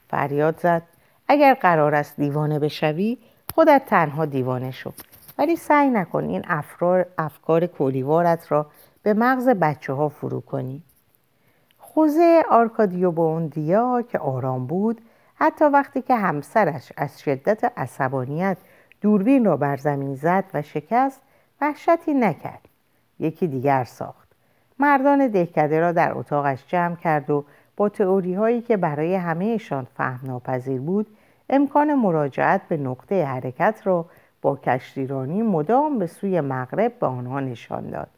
فریاد 0.10 0.60
زد 0.60 0.82
اگر 1.28 1.54
قرار 1.54 1.96
است 1.96 2.18
دیوانه 2.18 2.60
بشوی 2.60 3.18
خودت 3.56 3.82
تنها 3.88 4.26
دیوانه 4.26 4.72
شو. 4.72 4.92
ولی 5.38 5.56
سعی 5.56 5.90
نکن 5.90 6.24
این 6.24 6.44
افکار, 7.18 7.66
کولیوارت 7.66 8.52
را 8.52 8.66
به 9.04 9.14
مغز 9.14 9.50
بچه 9.50 9.94
ها 9.94 10.10
فرو 10.10 10.42
کنی. 10.42 10.84
خوزه 11.78 12.44
آرکادیو 12.50 14.02
که 14.02 14.20
آرام 14.20 14.68
بود 14.68 15.02
حتی 15.36 15.66
وقتی 15.66 16.02
که 16.02 16.16
همسرش 16.16 16.92
از 16.98 17.22
شدت 17.22 17.72
عصبانیت 17.78 18.58
دوربین 19.02 19.46
را 19.46 19.58
بر 19.58 19.78
زمین 19.78 20.16
زد 20.16 20.44
و 20.54 20.62
شکست 20.62 21.22
وحشتی 21.62 22.14
نکرد. 22.14 22.68
یکی 23.20 23.48
دیگر 23.48 23.84
ساخت. 23.84 24.28
مردان 24.80 25.28
دهکده 25.28 25.80
را 25.80 25.92
در 25.92 26.18
اتاقش 26.18 26.64
جمع 26.68 26.96
کرد 26.96 27.30
و 27.30 27.46
با 27.78 27.90
تئوری 27.90 28.34
هایی 28.34 28.62
که 28.62 28.78
برای 28.78 29.16
همهشان 29.16 29.88
فهم 29.98 30.20
ناپذیر 30.28 30.82
بود 30.82 31.08
امکان 31.50 31.94
مراجعت 31.94 32.62
به 32.68 32.78
نقطه 32.78 33.26
حرکت 33.26 33.82
را 33.84 34.06
با 34.42 34.56
کشتیرانی 34.56 35.42
مدام 35.42 36.00
به 36.00 36.08
سوی 36.08 36.42
مغرب 36.42 37.00
به 37.00 37.08
آنها 37.08 37.40
نشان 37.40 37.90
داد. 37.90 38.10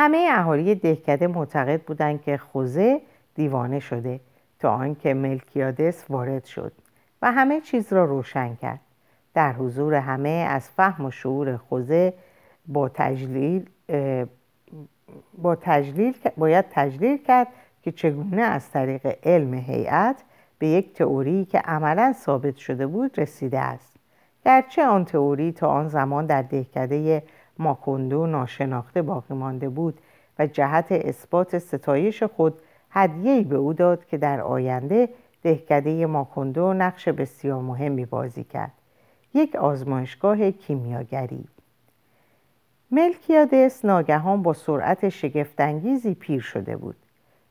همه 0.00 0.28
اهالی 0.32 0.74
دهکده 0.74 1.26
معتقد 1.26 1.82
بودند 1.82 2.22
که 2.22 2.36
خوزه 2.36 3.00
دیوانه 3.34 3.80
شده 3.80 4.20
تا 4.58 4.70
آنکه 4.70 5.14
ملکیادس 5.14 6.04
وارد 6.10 6.44
شد 6.44 6.72
و 7.22 7.32
همه 7.32 7.60
چیز 7.60 7.92
را 7.92 8.04
روشن 8.04 8.54
کرد. 8.54 8.80
در 9.34 9.52
حضور 9.52 9.94
همه 9.94 10.28
از 10.28 10.68
فهم 10.68 11.04
و 11.04 11.10
شعور 11.10 11.56
خوزه 11.56 12.14
با 12.66 12.88
تجلیل 12.88 13.68
با 15.38 15.56
تجلیل 15.56 16.14
باید 16.36 16.64
تجلیل 16.70 17.16
کرد 17.16 17.48
که 17.82 17.92
چگونه 17.92 18.42
از 18.42 18.70
طریق 18.70 19.18
علم 19.24 19.54
هیئت 19.54 20.16
به 20.58 20.66
یک 20.66 20.94
تئوری 20.94 21.44
که 21.44 21.58
عملا 21.58 22.12
ثابت 22.12 22.56
شده 22.56 22.86
بود 22.86 23.18
رسیده 23.18 23.58
است. 23.58 23.96
گرچه 24.44 24.86
آن 24.86 25.04
تئوری 25.04 25.52
تا 25.52 25.68
آن 25.68 25.88
زمان 25.88 26.26
در 26.26 26.42
دهکده 26.42 27.22
ماکوندو 27.58 28.26
ناشناخته 28.26 29.02
باقی 29.02 29.34
مانده 29.34 29.68
بود 29.68 30.00
و 30.38 30.46
جهت 30.46 30.92
اثبات 30.92 31.58
ستایش 31.58 32.22
خود 32.22 32.60
هدیه‌ای 32.90 33.44
به 33.44 33.56
او 33.56 33.72
داد 33.72 34.06
که 34.06 34.18
در 34.18 34.40
آینده 34.40 35.08
دهکده 35.42 36.06
ماکوندو 36.06 36.72
نقش 36.72 37.08
بسیار 37.08 37.62
مهمی 37.62 38.06
بازی 38.06 38.44
کرد. 38.44 38.72
یک 39.34 39.56
آزمایشگاه 39.56 40.50
کیمیاگری. 40.50 41.44
ملکیادس 42.90 43.84
ناگهان 43.84 44.42
با 44.42 44.52
سرعت 44.52 45.08
شگفتانگیزی 45.08 46.14
پیر 46.14 46.40
شده 46.40 46.76
بود. 46.76 46.96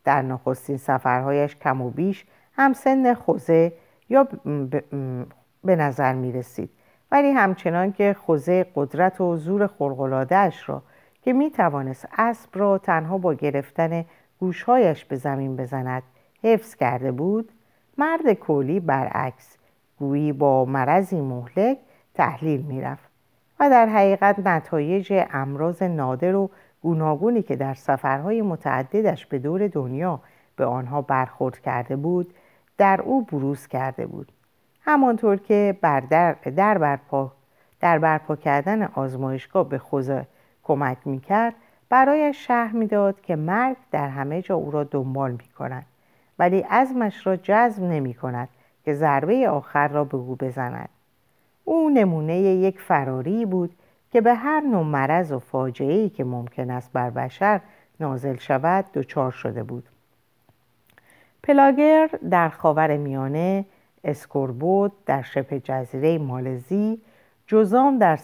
در 0.04 0.22
نخستین 0.22 0.78
سفرهایش 0.78 1.56
کم 1.56 1.82
و 1.82 1.90
بیش 1.90 2.26
هم 2.54 2.74
سن 2.74 3.14
خوزه 3.14 3.74
یا 4.10 4.28
به 5.64 5.76
نظر 5.76 6.14
می 6.14 6.32
رسید 6.32 6.70
ولی 7.12 7.32
همچنان 7.32 7.92
که 7.92 8.16
خوزه 8.26 8.66
قدرت 8.76 9.22
و 9.22 9.36
زور 9.36 9.68
خلقلادهش 9.68 10.70
را 10.70 10.82
که 11.22 11.34
می 11.34 11.52
توانست 11.52 12.08
اسب 12.18 12.50
را 12.54 12.78
تنها 12.78 13.18
با 13.18 13.34
گرفتن 13.34 14.06
گوشهایش 14.40 15.06
به 15.06 15.16
زمین 15.16 15.56
بزند 15.56 16.04
حفظ 16.44 16.76
کرده 16.76 17.12
بود 17.12 17.52
مرد 17.98 18.34
کولی 18.34 18.80
برعکس 18.80 19.58
گویی 20.00 20.34
با 20.34 20.66
مرضی 20.66 21.22
مهلک 21.22 21.78
تحلیل 22.14 22.62
می‌رفت 22.62 23.10
و 23.60 23.70
در 23.70 23.86
حقیقت 23.86 24.40
نتایج 24.40 25.14
امراض 25.32 25.82
نادر 25.82 26.36
و 26.36 26.50
گوناگونی 26.82 27.42
که 27.42 27.56
در 27.56 27.74
سفرهای 27.74 28.42
متعددش 28.42 29.26
به 29.26 29.40
دور 29.40 29.68
دنیا 29.68 30.20
به 30.56 30.66
آنها 30.66 31.02
برخورد 31.02 31.60
کرده 31.60 31.96
بود 31.96 32.34
در 32.78 33.02
او 33.02 33.26
بروز 33.26 33.68
کرده 33.68 34.06
بود. 34.06 34.32
همانطور 34.88 35.38
که 35.38 35.78
بر 35.82 36.00
در, 36.00 36.34
در, 36.34 36.78
برپا, 36.78 37.32
در 37.80 38.00
برپا 38.00 38.36
کردن 38.36 38.84
آزمایشگاه 38.84 39.70
به 39.70 39.78
خوزه 39.78 40.28
کمک 40.64 40.98
می‌کرد 41.06 41.54
برایش 41.90 42.48
شهر 42.48 42.72
می‌داد 42.72 43.22
که 43.22 43.36
مرگ 43.36 43.78
در 43.92 44.10
همه 44.10 44.42
جا 44.42 44.56
او 44.56 44.72
را 44.72 44.84
دنبال 44.84 45.32
می 45.32 45.48
کند 45.58 45.86
ولی 46.40 46.60
عزمش 46.60 47.28
را 47.28 47.36
جذب 47.36 47.84
نمی 47.84 48.14
کند 48.14 48.50
که 48.86 48.94
ضربه 48.94 49.50
آخر 49.50 49.88
را 49.88 50.04
به 50.04 50.18
او 50.18 50.36
بزند. 50.36 50.90
او 51.64 51.90
نمونه 51.90 52.38
یک 52.38 52.80
فراری 52.80 53.46
بود 53.46 53.76
که 54.12 54.22
به 54.22 54.34
هر 54.34 54.62
نوع 54.62 54.84
مرض 54.84 55.32
و 55.32 55.40
فاجعه 55.40 56.10
که 56.10 56.24
ممکن 56.24 56.72
است 56.72 56.92
بر 56.94 57.10
بشر 57.10 57.62
نازل 58.00 58.36
شود 58.36 58.86
دچار 58.94 59.32
شده 59.32 59.64
بود. 59.64 59.90
پلاگر 61.44 62.10
در 62.30 62.50
خاور 62.50 62.98
میانه 62.98 63.66
اسکوربود 64.04 64.92
در 65.06 65.22
شبه 65.22 65.60
جزیره 65.60 66.18
مالزی 66.18 67.02
جزام 67.48 67.98
در 67.98 68.20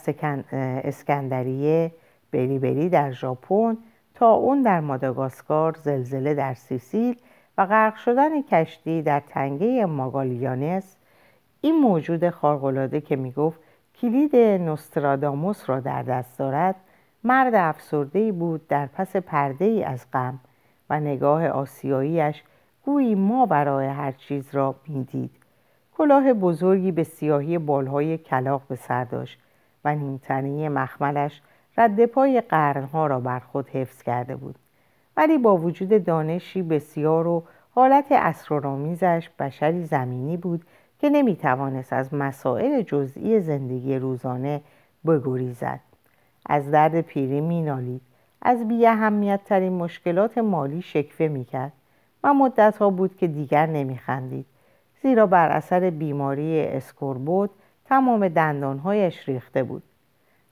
اسکندریه 0.84 1.92
بری 2.32 2.60
بری 2.60 2.90
در 2.90 3.12
ژاپن 3.12 3.78
تا 4.14 4.32
اون 4.32 4.62
در 4.62 4.80
ماداگاسکار 4.80 5.76
زلزله 5.84 6.34
در 6.34 6.54
سیسیل 6.54 7.16
و 7.58 7.66
غرق 7.66 7.96
شدن 7.96 8.42
کشتی 8.42 9.02
در 9.02 9.20
تنگه 9.20 9.86
ماگالیانس. 9.86 10.98
این 11.62 11.80
موجود 11.80 12.30
خارق‌العاده 12.30 13.02
که 13.02 13.16
می‌گفت 13.16 13.60
کلید 13.96 14.36
نوستراداموس 14.36 15.70
را 15.70 15.80
در 15.80 16.04
دست 16.04 16.40
دارد 16.40 16.76
مرد 17.24 17.56
افسرده 17.56 18.32
بود 18.32 18.68
در 18.68 18.86
پس 18.86 19.16
پرده 19.16 19.66
ای 19.66 19.84
از 19.84 20.06
غم 20.14 20.40
و 20.90 21.00
نگاه 21.00 21.48
آسیاییش 21.48 22.44
گویی 22.86 23.16
ما 23.16 23.46
برای 23.46 23.88
هر 23.88 24.12
چیز 24.12 24.56
را 24.56 24.76
می‌دید. 24.88 25.43
کلاه 25.98 26.34
بزرگی 26.34 26.92
به 26.92 27.04
سیاهی 27.04 27.58
بالهای 27.58 28.18
کلاق 28.18 28.62
به 28.70 28.76
سر 28.76 29.04
داشت 29.04 29.40
و 29.86 29.96
نیمتنه 29.96 30.70
مخملش 30.70 31.42
رد 31.78 32.06
پای 32.06 32.42
قرنها 32.42 33.08
را 33.08 33.20
بر 33.20 33.40
خود 33.40 33.70
حفظ 33.70 34.02
کرده 34.02 34.36
بود. 34.36 34.56
ولی 35.18 35.38
با 35.38 35.58
وجود 35.58 36.04
دانشی 36.04 36.62
بسیار 36.62 37.28
و 37.28 37.44
حالت 37.76 38.06
اسرارآمیزش 38.12 39.30
بشری 39.40 39.84
زمینی 39.84 40.38
بود 40.38 40.66
که 41.00 41.10
نمی‌توانست 41.10 41.94
از 41.94 42.14
مسائل 42.14 42.82
جزئی 42.82 43.40
زندگی 43.40 43.96
روزانه 43.96 44.62
بگریزد. 45.06 45.80
از 46.46 46.72
درد 46.72 47.02
پیری 47.02 47.42
مینالید 47.42 48.02
از 48.42 48.68
بی 48.68 48.88
اهمیت 48.88 49.40
ترین 49.46 49.74
مشکلات 49.74 50.38
مالی 50.38 50.82
شکفه 50.82 51.28
می‌کرد 51.28 51.72
و 52.24 52.34
مدت 52.34 52.78
ها 52.78 52.90
بود 52.90 53.18
که 53.18 53.28
دیگر 53.28 53.66
نمیخندید. 53.66 54.46
زیرا 55.04 55.26
بر 55.26 55.50
اثر 55.50 55.90
بیماری 55.90 56.62
اسکوربود 56.62 57.50
تمام 57.86 58.28
دندانهایش 58.28 59.30
ریخته 59.30 59.64
بود. 59.64 59.84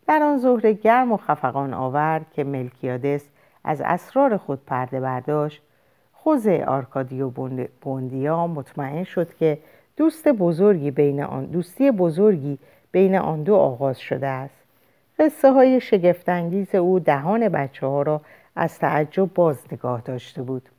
در 0.07 0.23
آن 0.23 0.37
ظهر 0.37 0.73
گرم 0.73 1.11
و 1.11 1.17
خفقان 1.17 1.73
آور 1.73 2.21
که 2.31 2.43
ملکیادس 2.43 3.29
از 3.63 3.81
اسرار 3.81 4.37
خود 4.37 4.65
پرده 4.65 4.99
برداشت. 4.99 5.61
خوز 6.13 6.47
آرکادیو 6.47 7.29
بوندیا 7.81 8.47
مطمئن 8.47 9.03
شد 9.03 9.33
که 9.33 9.57
دوست 9.97 10.27
بزرگی 10.27 10.91
بین 10.91 11.23
آن 11.23 11.45
دوستی 11.45 11.91
بزرگی 11.91 12.57
بین 12.91 13.15
آن 13.15 13.43
دو 13.43 13.55
آغاز 13.55 13.99
شده 13.99 14.27
است. 14.27 14.63
قصه 15.19 15.51
های 15.51 15.81
شگفتانگیز 15.81 16.75
او 16.75 16.99
دهان 16.99 17.49
بچه 17.49 17.87
ها 17.87 18.01
را 18.01 18.21
از 18.55 18.79
تعجب 18.79 19.33
باز 19.33 19.65
نگاه 19.71 20.01
داشته 20.01 20.41
بود. 20.41 20.69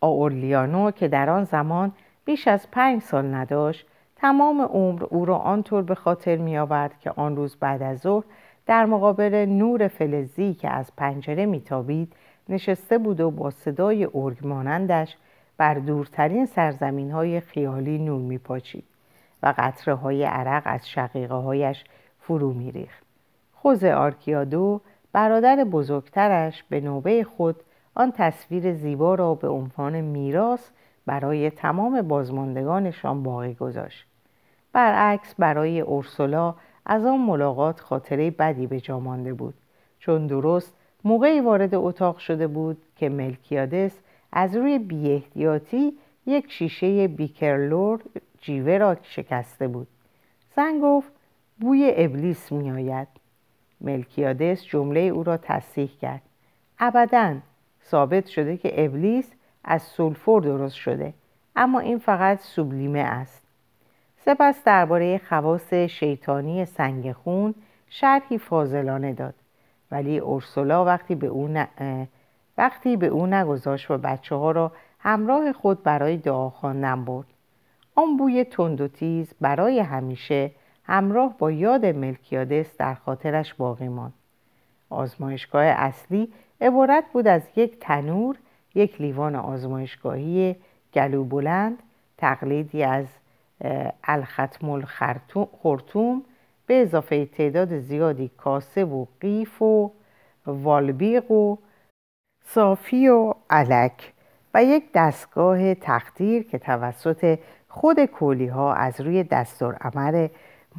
آورلیانو 0.00 0.90
که 0.90 1.08
در 1.08 1.30
آن 1.30 1.44
زمان 1.44 1.92
بیش 2.26 2.48
از 2.48 2.70
پنج 2.70 3.02
سال 3.02 3.34
نداشت 3.34 3.86
تمام 4.16 4.60
عمر 4.60 5.04
او 5.04 5.24
را 5.24 5.36
آنطور 5.36 5.82
به 5.82 5.94
خاطر 5.94 6.36
می 6.36 6.58
آورد 6.58 7.00
که 7.00 7.10
آن 7.10 7.36
روز 7.36 7.56
بعد 7.56 7.82
از 7.82 7.98
ظهر 7.98 8.24
در 8.66 8.84
مقابل 8.86 9.46
نور 9.48 9.88
فلزی 9.88 10.54
که 10.54 10.70
از 10.70 10.96
پنجره 10.96 11.46
میتابید 11.46 12.12
نشسته 12.48 12.98
بود 12.98 13.20
و 13.20 13.30
با 13.30 13.50
صدای 13.50 14.08
ارگ 14.14 14.46
مانندش 14.46 15.16
بر 15.56 15.74
دورترین 15.74 16.46
سرزمین 16.46 17.10
های 17.10 17.40
خیالی 17.40 17.98
نور 17.98 18.20
میپاچید 18.20 18.84
و 19.42 19.54
قطره 19.58 19.94
های 19.94 20.24
عرق 20.24 20.62
از 20.66 20.88
شقیقه 20.88 21.34
هایش 21.34 21.84
فرو 22.20 22.52
میریخت. 22.52 23.02
خوز 23.54 23.84
آرکیادو 23.84 24.80
برادر 25.12 25.64
بزرگترش 25.64 26.64
به 26.68 26.80
نوبه 26.80 27.24
خود 27.24 27.56
آن 27.94 28.12
تصویر 28.12 28.72
زیبا 28.72 29.14
را 29.14 29.34
به 29.34 29.48
عنوان 29.48 30.00
میراث 30.00 30.70
برای 31.06 31.50
تمام 31.50 32.02
بازماندگانشان 32.02 33.22
باقی 33.22 33.54
گذاشت. 33.54 34.06
برعکس 34.72 35.34
برای 35.38 35.80
اورسولا 35.80 36.54
از 36.86 37.04
آن 37.06 37.20
ملاقات 37.20 37.80
خاطره 37.80 38.30
بدی 38.30 38.66
به 38.66 38.80
جا 38.80 39.00
مانده 39.00 39.34
بود 39.34 39.54
چون 39.98 40.26
درست 40.26 40.74
موقعی 41.04 41.40
وارد 41.40 41.74
اتاق 41.74 42.18
شده 42.18 42.46
بود 42.46 42.82
که 42.96 43.08
ملکیادس 43.08 43.98
از 44.32 44.56
روی 44.56 44.78
بیاحتیاطی 44.78 45.92
یک 46.26 46.52
شیشه 46.52 47.08
بیکرلور 47.08 48.02
جیوه 48.40 48.78
را 48.78 48.96
شکسته 49.02 49.68
بود. 49.68 49.86
زن 50.56 50.80
گفت 50.82 51.12
بوی 51.60 51.92
ابلیس 51.96 52.52
میآید. 52.52 53.08
ملکیادس 53.80 54.64
جمله 54.64 55.00
او 55.00 55.24
را 55.24 55.36
تصحیح 55.36 55.90
کرد. 56.00 56.22
ابدا. 56.78 57.34
ثابت 57.84 58.26
شده 58.26 58.56
که 58.56 58.84
ابلیس 58.84 59.32
از 59.66 59.82
سولفور 59.82 60.42
درست 60.42 60.74
شده 60.74 61.14
اما 61.56 61.80
این 61.80 61.98
فقط 61.98 62.40
سوبلیمه 62.40 62.98
است. 62.98 63.42
سپس 64.16 64.64
درباره 64.64 65.20
خواص 65.28 65.74
شیطانی 65.74 66.64
سنگ 66.64 67.12
خون 67.12 67.54
شرحی 67.88 68.38
فاضلانه 68.38 69.12
داد. 69.12 69.34
ولی 69.90 70.18
اورسولا 70.18 70.84
وقتی 70.84 71.14
به 71.14 71.26
او, 71.26 71.48
ن... 71.48 71.66
وقتی 72.58 72.96
به 72.96 73.06
او 73.06 73.26
نگذاشت 73.26 73.90
و 73.90 73.98
بچه 73.98 74.34
ها 74.34 74.50
را 74.50 74.72
همراه 74.98 75.52
خود 75.52 75.82
برای 75.82 76.16
دعا 76.16 76.50
خواندن 76.50 77.04
برد. 77.04 77.26
آن 77.94 78.16
بوی 78.16 78.44
تند 78.44 78.80
و 78.80 78.88
تیز 78.88 79.34
برای 79.40 79.80
همیشه 79.80 80.50
همراه 80.84 81.34
با 81.38 81.50
یاد 81.50 81.86
ملکیادس 81.86 82.76
در 82.76 82.94
خاطرش 82.94 83.54
باقی 83.54 83.88
ماند. 83.88 84.12
آزمایشگاه 84.90 85.64
اصلی 85.64 86.32
عبارت 86.60 87.04
بود 87.12 87.26
از 87.26 87.42
یک 87.56 87.78
تنور 87.80 88.36
یک 88.76 89.00
لیوان 89.00 89.34
آزمایشگاهی 89.34 90.56
گلو 90.94 91.24
بلند 91.24 91.78
تقلیدی 92.18 92.82
از 92.82 93.06
الختم 94.04 94.70
الخرطوم 94.70 96.22
به 96.66 96.82
اضافه 96.82 97.26
تعداد 97.26 97.78
زیادی 97.78 98.30
کاسه 98.36 98.84
و 98.84 99.06
قیف 99.20 99.62
و 99.62 99.90
والبیق 100.46 101.30
و 101.30 101.56
صافی 102.44 103.08
و 103.08 103.34
علک 103.50 104.12
و 104.54 104.64
یک 104.64 104.84
دستگاه 104.94 105.74
تقدیر 105.74 106.42
که 106.42 106.58
توسط 106.58 107.38
خود 107.68 108.04
کولی 108.04 108.46
ها 108.46 108.74
از 108.74 109.00
روی 109.00 109.24
دستور 109.24 109.74
عمل 109.74 110.28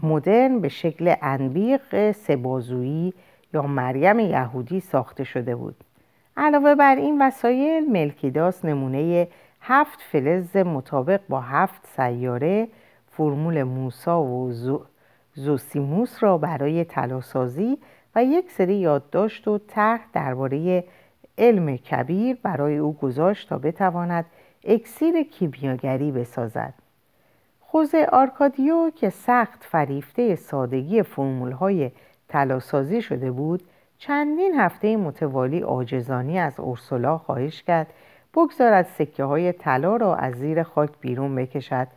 مدرن 0.04 0.60
به 0.60 0.70
شکل 0.70 1.16
انبیق 1.22 2.12
سبازویی 2.12 3.14
یا 3.54 3.62
مریم 3.62 4.20
یهودی 4.20 4.80
ساخته 4.80 5.24
شده 5.24 5.56
بود. 5.56 5.87
علاوه 6.38 6.76
بر 6.76 6.96
این 6.96 7.22
وسایل 7.22 7.92
ملکیداس 7.92 8.66
نمونه 8.66 9.28
هفت 9.62 10.02
فلز 10.02 10.58
مطابق 10.58 11.22
با 11.30 11.42
هفت 11.42 11.88
سیاره 11.96 12.68
فرمول 13.08 13.64
موسا 13.64 14.24
و 14.24 14.52
زوسیموس 15.34 16.24
را 16.24 16.38
برای 16.38 16.84
تلاسازی 16.84 17.78
و 18.16 18.24
یک 18.24 18.52
سری 18.52 18.76
یادداشت 18.76 19.48
و 19.48 19.58
طرح 19.58 20.02
درباره 20.14 20.84
علم 21.38 21.78
کبیر 21.78 22.38
برای 22.44 22.78
او 22.78 22.94
گذاشت 22.94 23.50
تا 23.50 23.58
بتواند 23.58 24.26
اکسیر 24.64 25.24
کیمیاگری 25.24 26.12
بسازد. 26.12 26.74
خوزه 27.60 28.08
آرکادیو 28.12 28.92
که 28.96 29.10
سخت 29.10 29.64
فریفته 29.64 30.36
سادگی 30.36 31.04
فرمولهای 31.04 31.92
تلاسازی 32.30 33.02
شده 33.02 33.32
بود 33.32 33.64
چندین 33.98 34.60
هفته 34.60 34.98
متوالی 34.98 35.64
آجزانی 35.64 36.40
از 36.40 36.60
اورسولا 36.60 37.18
خواهش 37.18 37.64
کرد 37.64 37.94
بگذارد 38.34 38.86
سکه 38.86 39.24
های 39.24 39.54
طلا 39.54 39.96
را 39.96 40.16
از 40.16 40.34
زیر 40.34 40.64
خاک 40.64 40.90
بیرون 41.02 41.36
بکشد 41.36 41.88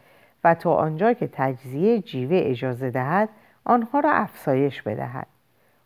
و 0.44 0.54
تا 0.54 0.74
آنجا 0.74 1.12
که 1.12 1.28
تجزیه 1.32 2.00
جیوه 2.00 2.40
اجازه 2.42 2.90
دهد 2.90 3.28
آنها 3.64 4.00
را 4.00 4.10
افسایش 4.12 4.82
بدهد. 4.82 5.26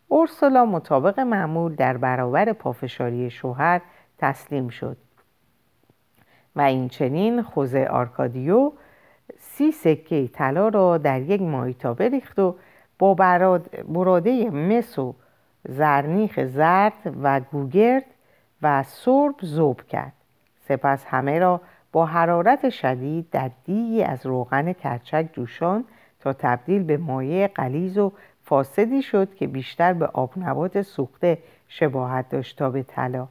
اورسولا 0.07 0.65
مطابق 0.65 1.19
معمول 1.19 1.75
در 1.75 1.97
برابر 1.97 2.53
پافشاری 2.53 3.29
شوهر 3.29 3.81
تسلیم 4.17 4.69
شد. 4.69 4.97
و 6.55 6.61
این 6.61 6.89
چنین 6.89 7.41
خوزه 7.41 7.87
آرکادیو 7.91 8.71
سی 9.37 9.71
سکه 9.71 10.27
طلا 10.27 10.67
را 10.67 10.97
در 10.97 11.21
یک 11.21 11.41
مایتابه 11.41 12.09
ریخت 12.09 12.39
و 12.39 12.55
با 12.99 13.13
براده 13.87 14.49
مس 14.49 14.99
و 14.99 15.15
زرنیخ 15.69 16.45
زرد 16.45 17.13
و 17.23 17.39
گوگرد 17.39 18.05
و 18.61 18.83
سرب 18.83 19.35
زوب 19.41 19.81
کرد. 19.81 20.13
سپس 20.67 21.05
همه 21.05 21.39
را 21.39 21.61
با 21.91 22.05
حرارت 22.05 22.69
شدید 22.69 23.29
در 23.31 23.51
دیگی 23.65 24.03
از 24.03 24.25
روغن 24.25 24.73
کرچک 24.73 25.29
جوشان 25.33 25.85
تا 26.19 26.33
تبدیل 26.33 26.83
به 26.83 26.97
مایع 26.97 27.47
قلیز 27.47 27.97
و 27.97 28.11
فاسدی 28.43 29.01
شد 29.01 29.35
که 29.35 29.47
بیشتر 29.47 29.93
به 29.93 30.07
آبنبات 30.07 30.81
سوخته 30.81 31.37
شباهت 31.67 32.29
داشت 32.29 32.57
تا 32.57 32.69
به 32.69 32.83
طلا. 32.83 33.27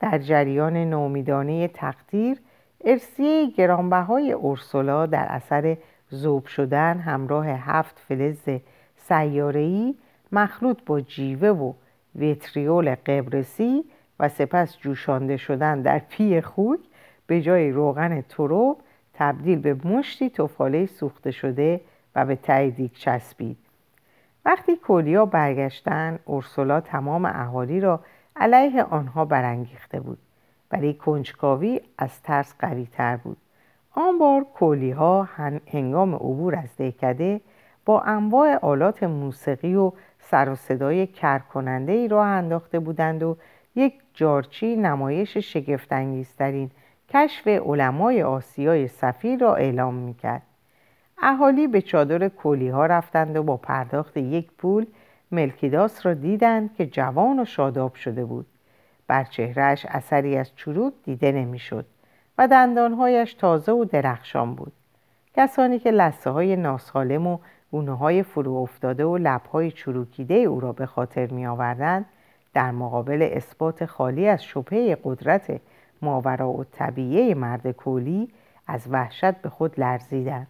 در 0.00 0.18
جریان 0.18 0.76
نومیدانه 0.76 1.68
تقدیر 1.68 2.38
ارسیه 2.84 3.50
گرانبهای 3.50 4.32
اورسولا 4.32 5.06
در 5.06 5.26
اثر 5.28 5.76
ذوب 6.08 6.46
شدن 6.46 6.98
همراه 6.98 7.46
هفت 7.46 7.98
فلز 7.98 8.48
سیاره‌ای 8.96 9.94
مخلوط 10.32 10.78
با 10.86 11.00
جیوه 11.00 11.48
و 11.48 11.72
ویتریول 12.14 12.94
قبرسی 12.94 13.84
و 14.20 14.28
سپس 14.28 14.78
جوشانده 14.78 15.36
شدن 15.36 15.82
در 15.82 15.98
پی 15.98 16.40
خوک 16.40 16.80
به 17.26 17.40
جای 17.40 17.70
روغن 17.70 18.20
ترب 18.20 18.80
تبدیل 19.14 19.58
به 19.58 19.88
مشتی 19.88 20.30
تفاله 20.30 20.86
سوخته 20.86 21.30
شده 21.30 21.80
و 22.14 22.26
به 22.26 22.36
ته 22.36 22.61
دیگ 22.61 22.98
چسبید. 22.98 23.56
وقتی 24.44 24.76
کولیا 24.76 25.26
برگشتن 25.26 26.18
اورسولا 26.24 26.80
تمام 26.80 27.24
اهالی 27.24 27.80
را 27.80 28.00
علیه 28.36 28.82
آنها 28.82 29.24
برانگیخته 29.24 30.00
بود. 30.00 30.18
ولی 30.72 30.94
کنجکاوی 30.94 31.80
از 31.98 32.22
ترس 32.22 32.54
قوی 32.58 32.86
تر 32.92 33.16
بود. 33.16 33.36
آن 33.90 34.18
بار 34.18 34.44
کولی 34.44 34.90
ها 34.90 35.28
هنگام 35.72 36.14
عبور 36.14 36.56
از 36.56 36.76
دهکده 36.76 37.40
با 37.84 38.00
انواع 38.00 38.58
آلات 38.62 39.02
موسیقی 39.02 39.74
و 39.74 39.92
سر 40.30 40.48
و 40.48 40.54
صدای 40.54 41.06
کرکننده 41.06 41.92
ای 41.92 42.08
راه 42.08 42.26
انداخته 42.26 42.78
بودند 42.78 43.22
و 43.22 43.36
یک 43.74 43.94
جارچی 44.14 44.76
نمایش 44.76 45.36
شگفتانگیزترین 45.36 46.70
کشف 47.08 47.48
علمای 47.48 48.22
آسیای 48.22 48.88
سفیر 48.88 49.40
را 49.40 49.54
اعلام 49.54 49.94
می‌کرد. 49.94 50.42
اهالی 51.22 51.66
به 51.66 51.82
چادر 51.82 52.28
کولی 52.28 52.68
ها 52.68 52.86
رفتند 52.86 53.36
و 53.36 53.42
با 53.42 53.56
پرداخت 53.56 54.16
یک 54.16 54.50
پول 54.58 54.86
ملکیداس 55.32 56.06
را 56.06 56.14
دیدند 56.14 56.74
که 56.74 56.86
جوان 56.86 57.40
و 57.40 57.44
شاداب 57.44 57.94
شده 57.94 58.24
بود. 58.24 58.46
بر 59.06 59.24
چهرهش 59.24 59.86
اثری 59.88 60.36
از 60.36 60.56
چروک 60.56 60.92
دیده 61.04 61.32
نمی‌شد 61.32 61.86
و 62.38 62.48
دندانهایش 62.48 63.34
تازه 63.34 63.72
و 63.72 63.84
درخشان 63.84 64.54
بود. 64.54 64.72
کسانی 65.36 65.78
که 65.78 65.90
لسه 65.90 66.30
های 66.30 66.56
ناسالم 66.56 67.26
و 67.26 67.38
گونه 67.70 67.96
های 67.96 68.22
فرو 68.22 68.54
افتاده 68.54 69.04
و 69.04 69.16
لبهای 69.16 69.70
چروکیده 69.70 70.34
او 70.34 70.60
را 70.60 70.72
به 70.72 70.86
خاطر 70.86 71.26
می 71.26 71.46
آوردند 71.46 72.06
در 72.54 72.70
مقابل 72.70 73.28
اثبات 73.32 73.84
خالی 73.84 74.28
از 74.28 74.44
شبهه 74.44 74.96
قدرت 75.04 75.60
ماورا 76.02 76.48
و 76.48 76.64
طبیعه 76.64 77.34
مرد 77.34 77.70
کولی 77.70 78.28
از 78.66 78.86
وحشت 78.90 79.32
به 79.32 79.48
خود 79.48 79.80
لرزیدند. 79.80 80.46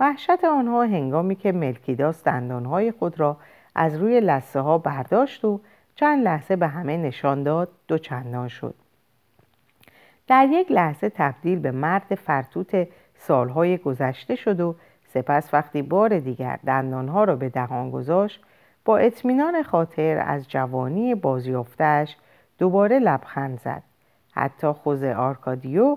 وحشت 0.00 0.44
آنها 0.44 0.82
هنگامی 0.82 1.36
که 1.36 1.52
ملکیداس 1.52 2.24
دندانهای 2.24 2.92
خود 2.92 3.20
را 3.20 3.36
از 3.74 3.96
روی 3.96 4.20
لسه 4.20 4.60
ها 4.60 4.78
برداشت 4.78 5.44
و 5.44 5.60
چند 5.94 6.24
لحظه 6.24 6.56
به 6.56 6.68
همه 6.68 6.96
نشان 6.96 7.42
داد 7.42 7.68
دو 7.88 7.98
چندان 7.98 8.48
شد. 8.48 8.74
در 10.26 10.48
یک 10.50 10.72
لحظه 10.72 11.08
تبدیل 11.08 11.58
به 11.58 11.70
مرد 11.70 12.14
فرتوت 12.14 12.88
سالهای 13.14 13.78
گذشته 13.78 14.34
شد 14.34 14.60
و 14.60 14.74
سپس 15.14 15.54
وقتی 15.54 15.82
بار 15.82 16.18
دیگر 16.18 16.58
دندانها 16.66 17.24
را 17.24 17.36
به 17.36 17.48
دهان 17.48 17.90
گذاشت 17.90 18.44
با 18.84 18.98
اطمینان 18.98 19.62
خاطر 19.62 20.24
از 20.26 20.48
جوانی 20.48 21.14
بازیافتش 21.14 22.16
دوباره 22.58 22.98
لبخند 22.98 23.60
زد. 23.60 23.82
حتی 24.32 24.66
خوز 24.72 25.04
آرکادیو 25.04 25.96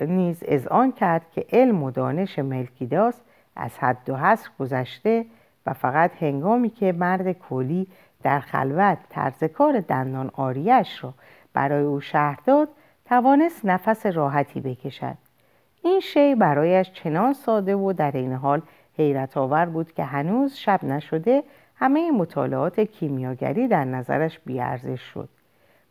نیز 0.00 0.66
آن 0.66 0.92
کرد 0.92 1.30
که 1.30 1.46
علم 1.52 1.82
و 1.82 1.90
دانش 1.90 2.38
ملکیداس 2.38 3.20
از 3.56 3.78
حد 3.78 4.10
و 4.10 4.16
حصر 4.16 4.50
گذشته 4.58 5.26
و 5.66 5.72
فقط 5.72 6.10
هنگامی 6.20 6.70
که 6.70 6.92
مرد 6.92 7.32
کولی 7.32 7.86
در 8.22 8.40
خلوت 8.40 8.98
طرز 9.08 9.44
کار 9.44 9.80
دندان 9.80 10.30
آریش 10.34 11.04
را 11.04 11.14
برای 11.52 11.84
او 11.84 12.00
شهر 12.00 12.38
داد 12.44 12.68
توانست 13.04 13.64
نفس 13.64 14.06
راحتی 14.06 14.60
بکشد. 14.60 15.25
این 15.86 16.00
شی 16.00 16.34
برایش 16.34 16.92
چنان 16.92 17.32
ساده 17.32 17.76
و 17.76 17.92
در 17.92 18.10
این 18.14 18.32
حال 18.32 18.62
حیرت 18.96 19.36
آور 19.36 19.66
بود 19.66 19.92
که 19.92 20.04
هنوز 20.04 20.54
شب 20.54 20.84
نشده 20.84 21.42
همه 21.76 22.10
مطالعات 22.10 22.80
کیمیاگری 22.80 23.68
در 23.68 23.84
نظرش 23.84 24.38
بیارزش 24.38 25.00
شد. 25.00 25.28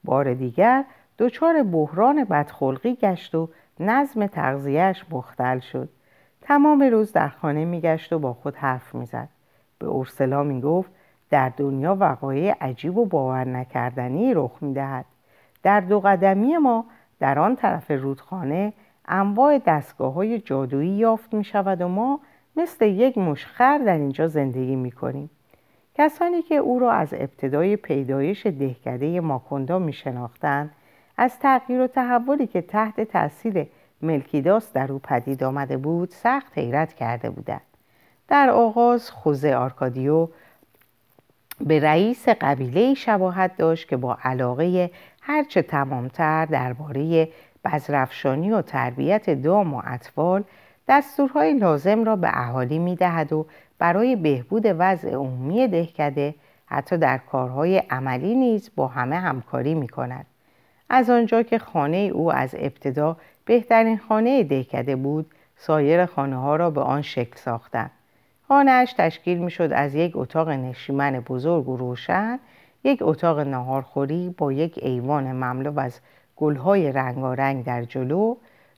بار 0.04 0.34
دیگر 0.34 0.86
دچار 1.20 1.64
بحران 1.64 2.24
بدخلقی 2.24 2.96
گشت 2.96 3.36
و 3.36 3.50
نظم 3.80 4.28
تغذیهش 4.28 5.06
مختل 5.12 5.60
شد. 5.60 5.90
تمام 6.42 6.82
روز 6.82 7.12
در 7.12 7.30
خانه 7.30 7.66
میگشت 7.66 8.14
و 8.14 8.20
با 8.20 8.34
خود 8.34 8.56
حرف 8.56 8.96
می‌زد. 8.96 9.30
به 9.80 9.88
اورسلا 9.88 10.44
می‌گفت 10.44 10.92
در 11.30 11.50
دنیا 11.58 11.98
وقایع 12.00 12.56
عجیب 12.62 12.98
و 12.98 13.06
باور 13.06 13.48
نکردنی 13.48 14.34
رخ 14.34 14.52
می‌دهد. 14.62 15.06
در 15.64 15.80
دو 15.80 16.00
قدمی 16.00 16.58
ما 16.58 16.86
در 17.20 17.40
آن 17.40 17.56
طرف 17.56 17.92
رودخانه 17.92 18.74
انواع 19.08 19.62
دستگاه 19.66 20.14
های 20.14 20.40
جادویی 20.40 20.90
یافت 20.90 21.34
می 21.34 21.44
شود 21.44 21.82
و 21.82 21.88
ما 21.88 22.20
مثل 22.56 22.86
یک 22.86 23.18
مشخر 23.18 23.78
در 23.78 23.98
اینجا 23.98 24.28
زندگی 24.28 24.76
می 24.76 24.92
کنیم. 24.92 25.30
کسانی 25.96 26.42
که 26.42 26.56
او 26.56 26.80
را 26.80 26.92
از 26.92 27.14
ابتدای 27.14 27.76
پیدایش 27.76 28.46
دهکده 28.46 29.20
ماکندا 29.20 29.80
می 29.80 29.94
شناختند 29.94 30.72
از 31.18 31.40
تغییر 31.40 31.82
و 31.82 31.88
تحولی 31.88 32.48
که 32.48 32.62
تحت 32.62 33.02
تاثیر 33.02 33.68
ملکیداس 34.02 34.74
در 34.74 34.92
او 34.92 35.00
پدید 35.00 35.44
آمده 35.44 35.78
بود 35.78 36.10
سخت 36.10 36.58
حیرت 36.58 36.94
کرده 36.94 37.30
بودند 37.30 37.62
در 38.28 38.50
آغاز 38.50 39.12
خوزه 39.12 39.56
آرکادیو 39.56 40.28
به 41.62 41.80
رئیس 41.80 42.30
قبیله 42.30 42.94
شباهت 42.94 43.58
داشت 43.58 43.88
که 43.88 43.98
با 43.98 44.18
علاقه 44.24 44.92
هرچه 45.22 45.62
تمامتر 45.62 46.46
درباره 46.46 47.30
بزرفشانی 47.66 48.52
و 48.52 48.62
تربیت 48.62 49.30
دام 49.30 49.74
و 49.74 49.82
اطفال 49.86 50.44
دستورهای 50.88 51.54
لازم 51.54 52.04
را 52.04 52.16
به 52.16 52.30
اهالی 52.34 52.80
می 52.80 52.96
دهد 52.96 53.34
و 53.34 53.46
برای 53.80 54.16
بهبود 54.16 54.64
وضع 54.66 55.12
عمومی 55.12 55.68
دهکده 55.68 56.36
حتی 56.66 56.98
در 56.98 57.18
کارهای 57.18 57.78
عملی 57.78 58.36
نیز 58.36 58.72
با 58.76 58.88
همه 58.88 59.16
همکاری 59.16 59.74
می 59.74 59.88
کند. 59.88 60.26
از 60.90 61.10
آنجا 61.10 61.44
که 61.44 61.60
خانه 61.60 61.98
او 61.98 62.34
از 62.34 62.56
ابتدا 62.60 63.18
بهترین 63.46 63.98
خانه 63.98 64.44
دهکده 64.44 64.96
بود 64.96 65.32
سایر 65.58 66.06
خانه 66.06 66.36
ها 66.36 66.56
را 66.56 66.70
به 66.70 66.82
آن 66.82 67.02
شکل 67.02 67.38
ساختند. 67.38 67.92
خانهاش 68.48 68.94
تشکیل 68.94 69.38
می 69.38 69.52
شد 69.52 69.70
از 69.74 69.96
یک 69.96 70.12
اتاق 70.16 70.50
نشیمن 70.50 71.20
بزرگ 71.20 71.70
و 71.70 71.78
روشن 71.78 72.40
یک 72.84 73.00
اتاق 73.02 73.40
ناهارخوری 73.40 74.36
با 74.38 74.52
یک 74.52 74.80
ایوان 74.82 75.32
مملو 75.32 75.80
از 75.80 76.00
گلهای 76.36 76.92
رنگارنگ 76.92 77.66
در 77.66 77.84
جلو 77.84 78.36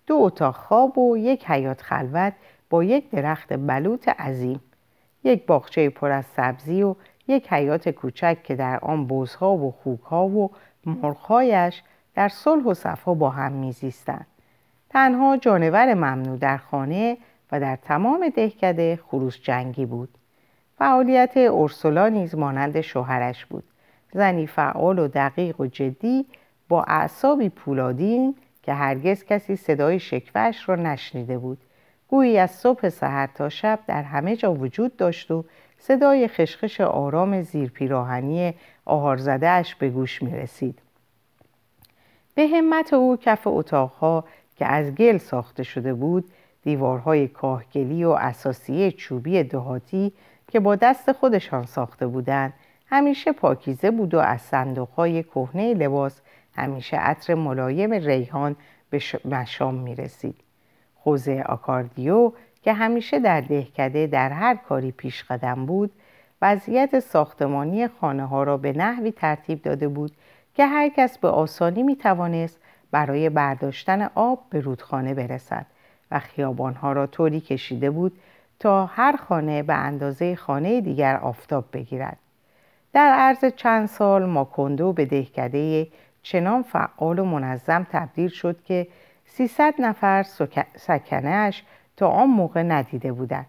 دو 0.08 0.16
اتاق 0.16 0.56
خواب 0.56 0.98
و 0.98 1.18
یک 1.18 1.46
حیات 1.46 1.82
خلوت 1.82 2.34
با 2.70 2.84
یک 2.84 3.10
درخت 3.10 3.54
بلوط 3.54 4.10
عظیم. 4.10 4.62
یک 5.24 5.46
باغچه 5.46 5.90
پر 5.90 6.12
از 6.12 6.26
سبزی 6.26 6.84
و 6.84 6.96
یک 7.28 7.54
حیات 7.54 7.90
کوچک 7.90 8.38
که 8.44 8.56
در 8.56 8.80
آن 8.82 9.08
بزها 9.08 9.58
و 9.58 9.72
خوکها 9.72 10.28
و 10.28 10.52
مرغهایش 10.86 11.84
در 12.16 12.28
صلح 12.28 12.64
و 12.64 12.74
صفا 12.74 13.14
با 13.14 13.30
هم 13.30 13.52
میزیستند. 13.52 14.28
تنها 14.90 15.38
جانور 15.38 15.94
ممنوع 15.94 16.38
در 16.38 16.58
خانه 16.58 17.18
و 17.52 17.60
در 17.60 17.76
تمام 17.76 18.30
دهکده 18.30 19.00
خروس 19.08 19.40
جنگی 19.42 19.86
بود. 19.86 20.10
فعالیت 20.78 21.38
اورسولا 21.38 22.08
نیز 22.08 22.36
مانند 22.36 22.82
شوهرش 22.82 23.46
بود. 23.46 23.64
زنی 24.14 24.48
فعال 24.48 25.00
و 25.00 25.08
دقیق 25.08 25.62
و 25.62 25.66
جدی 25.66 26.26
با 26.70 26.84
اعصابی 26.84 27.50
پولادین 27.50 28.36
که 28.64 28.74
هرگز 28.74 29.24
کسی 29.24 29.56
صدای 29.56 30.00
شکوهش 30.00 30.70
را 30.70 30.76
نشنیده 30.76 31.38
بود 31.38 31.58
گویی 32.08 32.38
از 32.38 32.52
صبح 32.52 32.90
سحر 32.90 33.28
تا 33.36 33.50
شب 33.50 33.80
در 33.88 34.04
همه 34.04 34.36
جا 34.36 34.54
وجود 34.54 34.98
داشت 34.98 35.32
و 35.32 35.46
صدای 35.80 36.28
خشخش 36.28 36.82
آرام 36.82 37.42
زیر 37.42 37.70
پیراهنی 37.70 38.54
آهارزدهش 38.86 39.76
به 39.76 39.90
گوش 39.90 40.24
می 40.24 40.32
رسید. 40.32 40.80
به 42.36 42.48
همت 42.48 42.94
او 42.94 43.18
کف 43.18 43.48
اتاقها 43.48 44.24
که 44.56 44.66
از 44.66 44.96
گل 44.96 45.18
ساخته 45.18 45.64
شده 45.64 45.94
بود 45.94 46.26
دیوارهای 46.64 47.28
کاهگلی 47.28 48.04
و 48.04 48.10
اساسیه 48.10 48.92
چوبی 48.92 49.44
دهاتی 49.44 50.12
که 50.48 50.60
با 50.60 50.76
دست 50.76 51.12
خودشان 51.12 51.66
ساخته 51.66 52.08
بودند 52.08 52.54
همیشه 52.90 53.32
پاکیزه 53.32 53.92
بود 53.92 54.14
و 54.14 54.20
از 54.20 54.42
صندوقهای 54.42 55.24
کهنه 55.24 55.74
لباس 55.74 56.22
همیشه 56.58 56.98
عطر 56.98 57.34
ملایم 57.36 57.92
ریحان 57.94 58.56
به 58.90 59.02
مشام 59.26 59.76
می 59.76 59.96
رسید. 59.96 60.36
خوزه 60.96 61.44
آکاردیو 61.46 62.32
که 62.62 62.74
همیشه 62.74 63.20
در 63.20 63.42
دهکده 63.42 64.08
در 64.08 64.30
هر 64.30 64.56
کاری 64.56 64.92
پیش 64.92 65.24
قدم 65.24 65.66
بود 65.66 65.92
وضعیت 66.42 67.00
ساختمانی 67.00 67.88
خانه 67.88 68.26
ها 68.26 68.44
را 68.44 68.58
به 68.58 68.74
نحوی 68.74 69.12
ترتیب 69.12 69.62
داده 69.62 69.88
بود 69.88 70.12
که 70.56 70.66
هر 70.66 70.90
کس 70.90 71.18
به 71.18 71.28
آسانی 71.28 71.84
می 71.84 71.96
توانست 71.96 72.60
برای 72.92 73.30
برداشتن 73.30 74.02
آب 74.16 74.40
به 74.50 74.60
رودخانه 74.60 75.14
برسد 75.14 75.66
و 76.12 76.20
خیابانها 76.20 76.92
را 76.92 77.08
طوری 77.08 77.42
کشیده 77.42 77.90
بود 77.90 78.20
تا 78.60 78.86
هر 78.86 79.16
خانه 79.16 79.64
به 79.64 79.74
اندازه 79.74 80.36
خانه 80.36 80.82
دیگر 80.82 81.18
آفتاب 81.18 81.66
بگیرد. 81.74 82.18
در 82.94 83.14
عرض 83.14 83.46
چند 83.56 83.88
سال 83.88 84.26
ماکوندو 84.26 84.94
به 84.94 85.06
دهکده 85.06 85.88
چنان 86.24 86.64
فعال 86.64 87.20
و 87.20 87.26
منظم 87.26 87.88
تبدیل 87.92 88.30
شد 88.30 88.64
که 88.64 88.88
300 89.26 89.74
نفر 89.80 90.26
سکنهش 90.76 91.64
تا 91.98 92.08
آن 92.08 92.30
موقع 92.30 92.64
ندیده 92.64 93.12
بودند. 93.12 93.46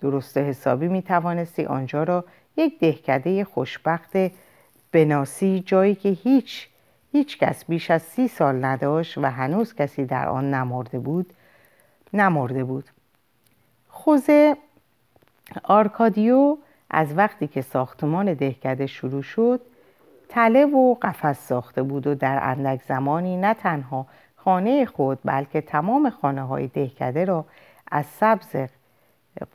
درست 0.00 0.38
حسابی 0.38 0.88
می 0.88 1.02
توانستی 1.02 1.64
آنجا 1.64 2.02
را 2.02 2.24
یک 2.56 2.78
دهکده 2.78 3.44
خوشبخت 3.44 4.16
بناسی 4.92 5.62
جایی 5.66 5.94
که 5.94 6.08
هیچ 6.08 6.68
هیچ 7.12 7.38
کس 7.38 7.64
بیش 7.64 7.90
از 7.90 8.02
سی 8.02 8.28
سال 8.28 8.64
نداشت 8.64 9.18
و 9.18 9.30
هنوز 9.30 9.74
کسی 9.74 10.04
در 10.04 10.28
آن 10.28 10.54
نمرده 10.54 10.98
بود 10.98 11.32
نمرده 12.12 12.64
بود 12.64 12.84
خوزه 13.88 14.56
آرکادیو 15.62 16.58
از 16.90 17.16
وقتی 17.16 17.46
که 17.46 17.62
ساختمان 17.62 18.34
دهکده 18.34 18.86
شروع 18.86 19.22
شد 19.22 19.60
تله 20.34 20.64
و 20.66 20.94
قفس 20.94 21.48
ساخته 21.48 21.82
بود 21.82 22.06
و 22.06 22.14
در 22.14 22.38
اندک 22.42 22.82
زمانی 22.82 23.36
نه 23.36 23.54
تنها 23.54 24.06
خانه 24.36 24.84
خود 24.84 25.18
بلکه 25.24 25.60
تمام 25.60 26.10
خانه 26.10 26.42
های 26.42 26.66
دهکده 26.66 27.24
را 27.24 27.44
از 27.90 28.06
سبز 28.06 28.56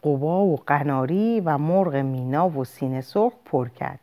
قبا 0.03 0.45
و 0.45 0.55
قناری 0.55 1.41
و 1.45 1.57
مرغ 1.57 1.95
مینا 1.95 2.49
و 2.49 2.63
سینه 2.63 3.01
سرخ 3.01 3.33
پر 3.45 3.69
کرد. 3.69 3.99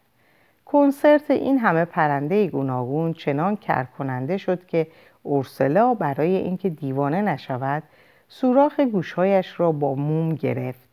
کنسرت 0.67 1.31
این 1.31 1.59
همه 1.59 1.85
پرنده 1.85 2.47
گوناگون 2.47 3.13
چنان 3.13 3.57
کرکننده 3.57 4.37
شد 4.37 4.67
که 4.67 4.87
اورسلا 5.23 5.95
برای 5.95 6.37
اینکه 6.37 6.71
دیوانه 6.71 7.23
نشود 7.23 7.83
سوراخ 8.29 8.81
گوشهایش 8.81 9.61
را 9.61 9.73
با 9.73 9.95
موم 9.95 10.35
گرفت. 10.35 10.89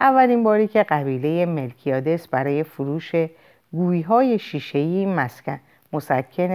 اولین 0.00 0.42
باری 0.42 0.68
که 0.68 0.82
قبیله 0.82 1.46
ملکیادس 1.46 2.28
برای 2.28 2.62
فروش 2.62 3.12
گویی 3.72 4.02
های 4.02 4.38
مسکن 4.38 5.06
مسکن 5.06 5.60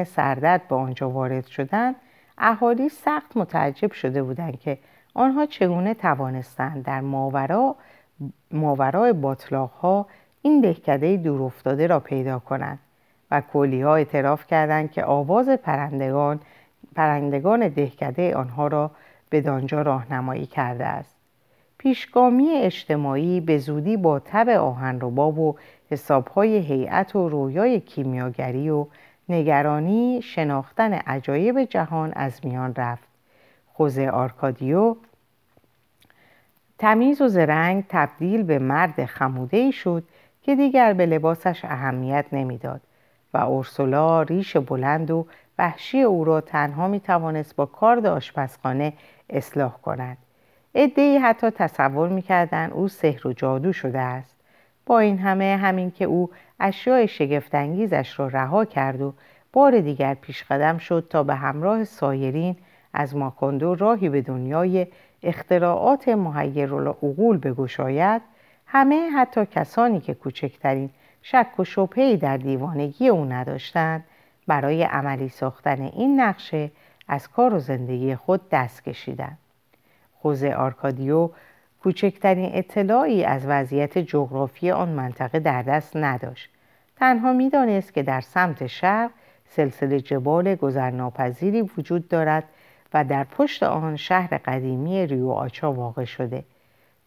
سردرد 0.04 0.68
به 0.68 0.76
آنجا 0.76 1.10
وارد 1.10 1.46
شدند 1.46 1.96
اهالی 2.38 2.90
سخت 2.90 3.38
متعجب 3.38 3.92
شده 3.92 4.24
بودند 4.24 4.60
که 4.60 4.78
آنها 5.14 5.46
چگونه 5.46 5.94
توانستند 5.94 6.86
در 6.86 7.02
ماورا 7.02 7.76
ماورای 8.52 9.14
باطلاق 9.14 9.72
ها 9.72 10.08
این 10.42 10.62
دهکده 10.62 11.18
دورافتاده 11.18 11.88
را 11.88 12.00
پیدا 12.00 12.40
کنند 12.40 12.80
و 13.32 13.42
کلی 13.42 13.82
ها 13.82 13.96
اعتراف 13.96 14.48
کردند 14.48 14.92
که 14.92 15.04
آواز 15.04 15.50
پرندگان 15.50 16.40
پرندگان 16.96 17.68
دهکده 17.68 18.36
آنها 18.36 18.68
را 18.68 18.92
به 19.30 19.42
دانجا 19.42 19.82
راهنمایی 19.82 20.46
کرده 20.46 20.86
است. 20.86 21.16
پیشگامی 21.78 22.50
اجتماعی 22.50 23.42
به 23.42 23.58
زودی 23.58 23.98
با 23.98 24.20
تب 24.20 24.50
آهنربا 24.50 25.32
و 25.32 25.56
حسابهای 25.90 26.58
هیئت 26.58 27.16
و 27.16 27.30
رویای 27.30 27.80
کیمیاگری 27.80 28.70
و 28.70 28.88
نگرانی 29.30 30.22
شناختن 30.22 30.94
عجایب 30.94 31.64
جهان 31.64 32.14
از 32.16 32.46
میان 32.46 32.76
رفت. 32.76 33.08
خوزه 33.74 34.10
آرکادیو 34.10 34.96
تمیز 36.78 37.22
و 37.22 37.28
زرنگ 37.28 37.84
تبدیل 37.90 38.44
به 38.44 38.60
مرد 38.60 39.06
خموده 39.06 39.72
شد 39.72 40.04
که 40.42 40.56
دیگر 40.56 40.94
به 40.94 41.06
لباسش 41.06 41.66
اهمیت 41.66 42.26
نمی‌داد 42.32 42.82
و 43.34 43.38
اورسولا 43.38 44.22
ریش 44.22 44.58
بلند 44.58 45.12
و 45.12 45.26
وحشی 45.58 46.02
او 46.02 46.24
را 46.24 46.42
تنها 46.42 46.88
می 46.88 47.00
توانست 47.00 47.56
با 47.56 47.66
کارد 47.66 48.06
آشپزخانه 48.06 48.94
اصلاح 49.30 49.78
کند. 49.78 50.18
ادهی 50.76 51.18
حتی 51.18 51.50
تصور 51.50 52.10
می‌کردند 52.10 52.74
او 52.74 52.88
سحر 52.88 53.28
و 53.28 53.34
جادو 53.34 53.74
شده 53.74 54.00
است. 54.00 54.35
با 54.86 55.00
این 55.00 55.18
همه 55.20 55.60
همین 55.62 55.92
که 55.92 56.06
او 56.06 56.30
اشیاء 56.60 57.06
شگفتانگیزش 57.06 58.20
را 58.20 58.28
رها 58.28 58.66
کرد 58.66 59.02
و 59.02 59.14
بار 59.54 59.80
دیگر 59.80 60.14
پیش 60.14 60.44
قدم 60.44 60.78
شد 60.78 61.08
تا 61.10 61.24
به 61.24 61.36
همراه 61.36 61.84
سایرین 61.84 62.56
از 62.94 63.16
ماکندو 63.16 63.76
راهی 63.76 64.10
به 64.10 64.22
دنیای 64.22 64.88
اختراعات 65.24 66.10
محیر 66.10 66.76
العقول 66.76 67.38
بگشاید 67.38 68.22
همه 68.66 69.10
حتی 69.10 69.46
کسانی 69.46 70.00
که 70.00 70.14
کوچکترین 70.14 70.90
شک 71.22 71.60
و 71.60 71.64
شبهی 71.64 72.18
در 72.18 72.38
دیوانگی 72.38 73.08
او 73.08 73.26
نداشتند 73.26 74.04
برای 74.48 74.84
عملی 74.84 75.30
ساختن 75.30 75.82
این 75.82 76.20
نقشه 76.22 76.72
از 77.08 77.28
کار 77.28 77.54
و 77.54 77.60
زندگی 77.60 78.16
خود 78.16 78.50
دست 78.50 78.84
کشیدند. 78.84 79.38
خوزه 80.22 80.54
آرکادیو 80.54 81.30
کوچکترین 81.86 82.50
اطلاعی 82.54 83.24
از 83.24 83.46
وضعیت 83.46 83.98
جغرافی 83.98 84.72
آن 84.72 84.90
منطقه 84.90 85.40
در 85.40 85.62
دست 85.62 85.98
نداشت. 85.98 86.50
تنها 86.96 87.34
می‌دانست 87.34 87.94
که 87.94 88.04
در 88.04 88.22
سمت 88.22 88.68
شرق 88.68 89.12
سلسله 89.46 90.00
جبال 90.00 90.56
گذرناپذیری 90.56 91.62
وجود 91.62 92.08
دارد 92.08 92.44
و 92.94 93.04
در 93.04 93.24
پشت 93.24 93.64
آن 93.64 93.96
شهر 93.96 94.38
قدیمی 94.38 95.08
ریو 95.08 95.30
آچا 95.30 95.72
واقع 95.72 96.06
شده. 96.06 96.44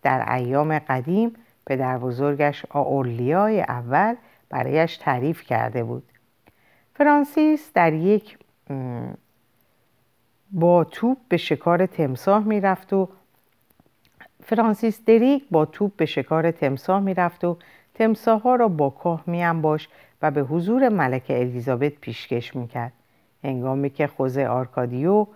در 0.02 0.32
ایام 0.32 0.78
قدیم 0.78 1.32
پدر 1.66 1.98
بزرگش 1.98 2.66
آورلیای 2.70 3.60
اول 3.60 4.14
برایش 4.50 4.96
تعریف 4.96 5.42
کرده 5.42 5.84
بود. 5.84 6.02
فرانسیس 6.94 7.72
در 7.74 7.92
یک 7.92 8.38
با 10.50 10.84
توپ 10.84 11.18
به 11.28 11.36
شکار 11.36 11.86
تمساه 11.86 12.44
می‌رفت 12.44 12.92
و 12.92 13.08
فرانسیس 14.48 15.04
دریک 15.04 15.44
با 15.50 15.64
توپ 15.64 15.96
به 15.96 16.06
شکار 16.06 16.50
تمساه 16.50 17.00
می‌رفت 17.00 17.44
و 17.44 17.56
تمساه 17.94 18.42
ها 18.42 18.54
را 18.54 18.68
با 18.68 18.90
کاه 18.90 19.22
میانباش 19.26 19.88
و 20.22 20.30
به 20.30 20.40
حضور 20.40 20.88
ملکه 20.88 21.40
الیزابت 21.40 21.92
پیشکش 21.92 22.56
می‌کرد. 22.56 22.92
هنگامی 23.44 23.90
که 23.90 24.06
خوزه 24.06 24.46
آرکادیو 24.46 25.26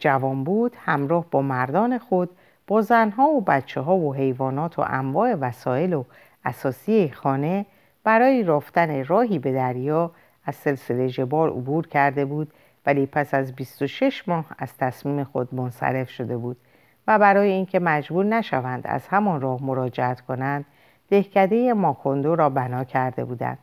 جوان 0.00 0.44
بود 0.44 0.76
همراه 0.78 1.26
با 1.30 1.42
مردان 1.42 1.98
خود 1.98 2.30
با 2.66 2.80
زنها 2.82 3.28
و 3.28 3.40
بچه 3.40 3.80
ها 3.80 3.96
و 3.96 4.14
حیوانات 4.14 4.78
و 4.78 4.82
انواع 4.86 5.34
وسایل 5.34 5.94
و 5.94 6.04
اساسی 6.44 7.10
خانه 7.10 7.66
برای 8.04 8.42
رفتن 8.42 9.04
راهی 9.04 9.38
به 9.38 9.52
دریا 9.52 10.10
از 10.44 10.54
سلسله 10.54 11.08
جبال 11.08 11.50
عبور 11.50 11.86
کرده 11.86 12.24
بود 12.24 12.52
ولی 12.86 13.06
پس 13.06 13.34
از 13.34 13.54
26 13.54 14.28
ماه 14.28 14.44
از 14.58 14.76
تصمیم 14.76 15.24
خود 15.24 15.54
منصرف 15.54 16.10
شده 16.10 16.36
بود. 16.36 16.56
و 17.08 17.18
برای 17.18 17.50
اینکه 17.50 17.78
مجبور 17.78 18.24
نشوند 18.24 18.86
از 18.86 19.08
همان 19.08 19.40
راه 19.40 19.62
مراجعت 19.62 20.20
کنند 20.20 20.64
دهکده 21.08 21.72
ماکندو 21.72 22.36
را 22.36 22.48
بنا 22.48 22.84
کرده 22.84 23.24
بودند. 23.24 23.58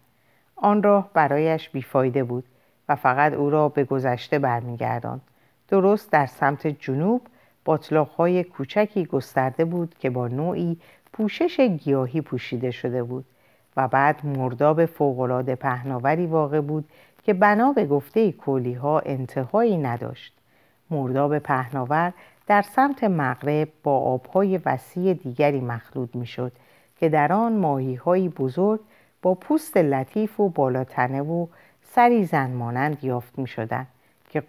آن 0.56 0.84
راه 0.84 1.10
برایش 1.14 1.70
بیفایده 1.70 2.24
بود 2.24 2.44
و 2.90 2.96
فقط 2.96 3.34
او 3.34 3.50
را 3.50 3.70
به 3.70 3.84
گذشته 3.84 4.40
برمیگرداند. 4.40 5.22
درست 5.68 6.12
در 6.12 6.26
سمت 6.26 6.68
جنوب 6.68 7.22
باطلاقهای 7.66 8.44
کوچکی 8.44 9.06
گسترده 9.06 9.66
بود 9.66 9.96
که 10.00 10.10
با 10.10 10.28
نوعی 10.28 10.78
پوشش 11.14 11.60
گیاهی 11.60 12.22
پوشیده 12.22 12.72
شده 12.72 13.04
بود 13.04 13.26
و 13.78 13.88
بعد 13.88 14.26
مرداب 14.26 14.86
فوقالعاده 14.86 15.56
پهناوری 15.56 16.26
واقع 16.26 16.62
بود 16.62 16.86
که 17.24 17.34
بنا 17.34 17.72
به 17.72 17.86
گفته 17.86 18.32
کولی 18.32 18.74
ها 18.74 19.00
انتهایی 19.00 19.78
نداشت. 19.78 20.34
مرداب 20.92 21.40
پهناور 21.40 22.14
در 22.48 22.62
سمت 22.62 23.04
مغرب 23.04 23.70
با 23.84 24.00
آبهای 24.00 24.58
وسیع 24.66 25.14
دیگری 25.14 25.62
مخلوط 25.62 26.16
می‌شد 26.16 26.52
که 26.96 27.10
در 27.10 27.34
آن 27.34 27.58
ماهی 27.58 27.96
های 27.96 28.30
بزرگ 28.30 28.80
با 29.22 29.34
پوست 29.36 29.78
لطیف 29.78 30.40
و 30.40 30.50
بالاتنه 30.50 31.22
و 31.22 31.48
سری 31.82 32.26
زن 32.26 32.98
یافت 33.02 33.40
می 33.40 33.48
شدن 33.48 33.88
که 34.30 34.42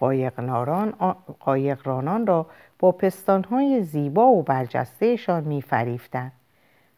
قایقرانان 1.40 2.26
را 2.26 2.46
با 2.78 2.92
پستانهای 2.92 3.82
زیبا 3.82 4.26
و 4.26 4.42
برجستهشان 4.42 5.44
می 5.44 5.62
فریفتن. 5.62 6.32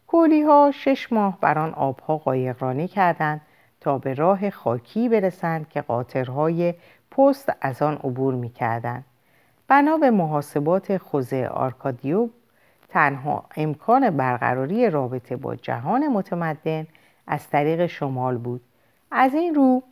کولی 0.07 0.41
ها 0.41 0.71
شش 0.73 1.13
ماه 1.13 1.37
بر 1.41 1.59
آن 1.59 1.73
آبها 1.73 2.17
قایقرانی 2.17 2.87
کردند 2.87 3.41
تا 3.81 3.97
به 3.97 4.13
راه 4.13 4.49
خاکی 4.49 5.09
برسند 5.09 5.69
که 5.69 5.81
قاطرهای 5.81 6.73
پست 7.11 7.53
از 7.61 7.81
آن 7.81 7.93
عبور 7.93 8.33
می 8.33 8.49
کردن. 8.49 9.03
بنا 9.69 9.97
به 9.97 10.11
محاسبات 10.11 10.97
خوزه 10.97 11.47
آرکادیو 11.47 12.29
تنها 12.89 13.45
امکان 13.55 14.09
برقراری 14.09 14.89
رابطه 14.89 15.35
با 15.35 15.55
جهان 15.55 16.07
متمدن 16.07 16.87
از 17.27 17.49
طریق 17.49 17.85
شمال 17.85 18.37
بود. 18.37 18.61
از 19.11 19.33
این 19.33 19.55
رو 19.55 19.83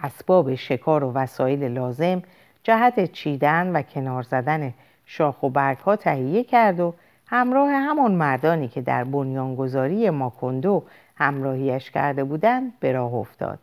اسباب 0.00 0.54
شکار 0.54 1.04
و 1.04 1.12
وسایل 1.12 1.64
لازم 1.64 2.22
جهت 2.62 3.12
چیدن 3.12 3.72
و 3.72 3.82
کنار 3.82 4.22
زدن 4.22 4.74
شاخ 5.04 5.42
و 5.42 5.50
برگ 5.50 5.78
ها 5.78 5.96
تهیه 5.96 6.44
کرد 6.44 6.80
و 6.80 6.94
همراه 7.26 7.70
همان 7.70 8.12
مردانی 8.12 8.68
که 8.68 8.80
در 8.80 9.04
بنیانگذاری 9.04 10.10
ماکندو 10.10 10.82
همراهیش 11.16 11.90
کرده 11.90 12.24
بودند 12.24 12.72
به 12.80 12.92
راه 12.92 13.14
افتاد. 13.14 13.58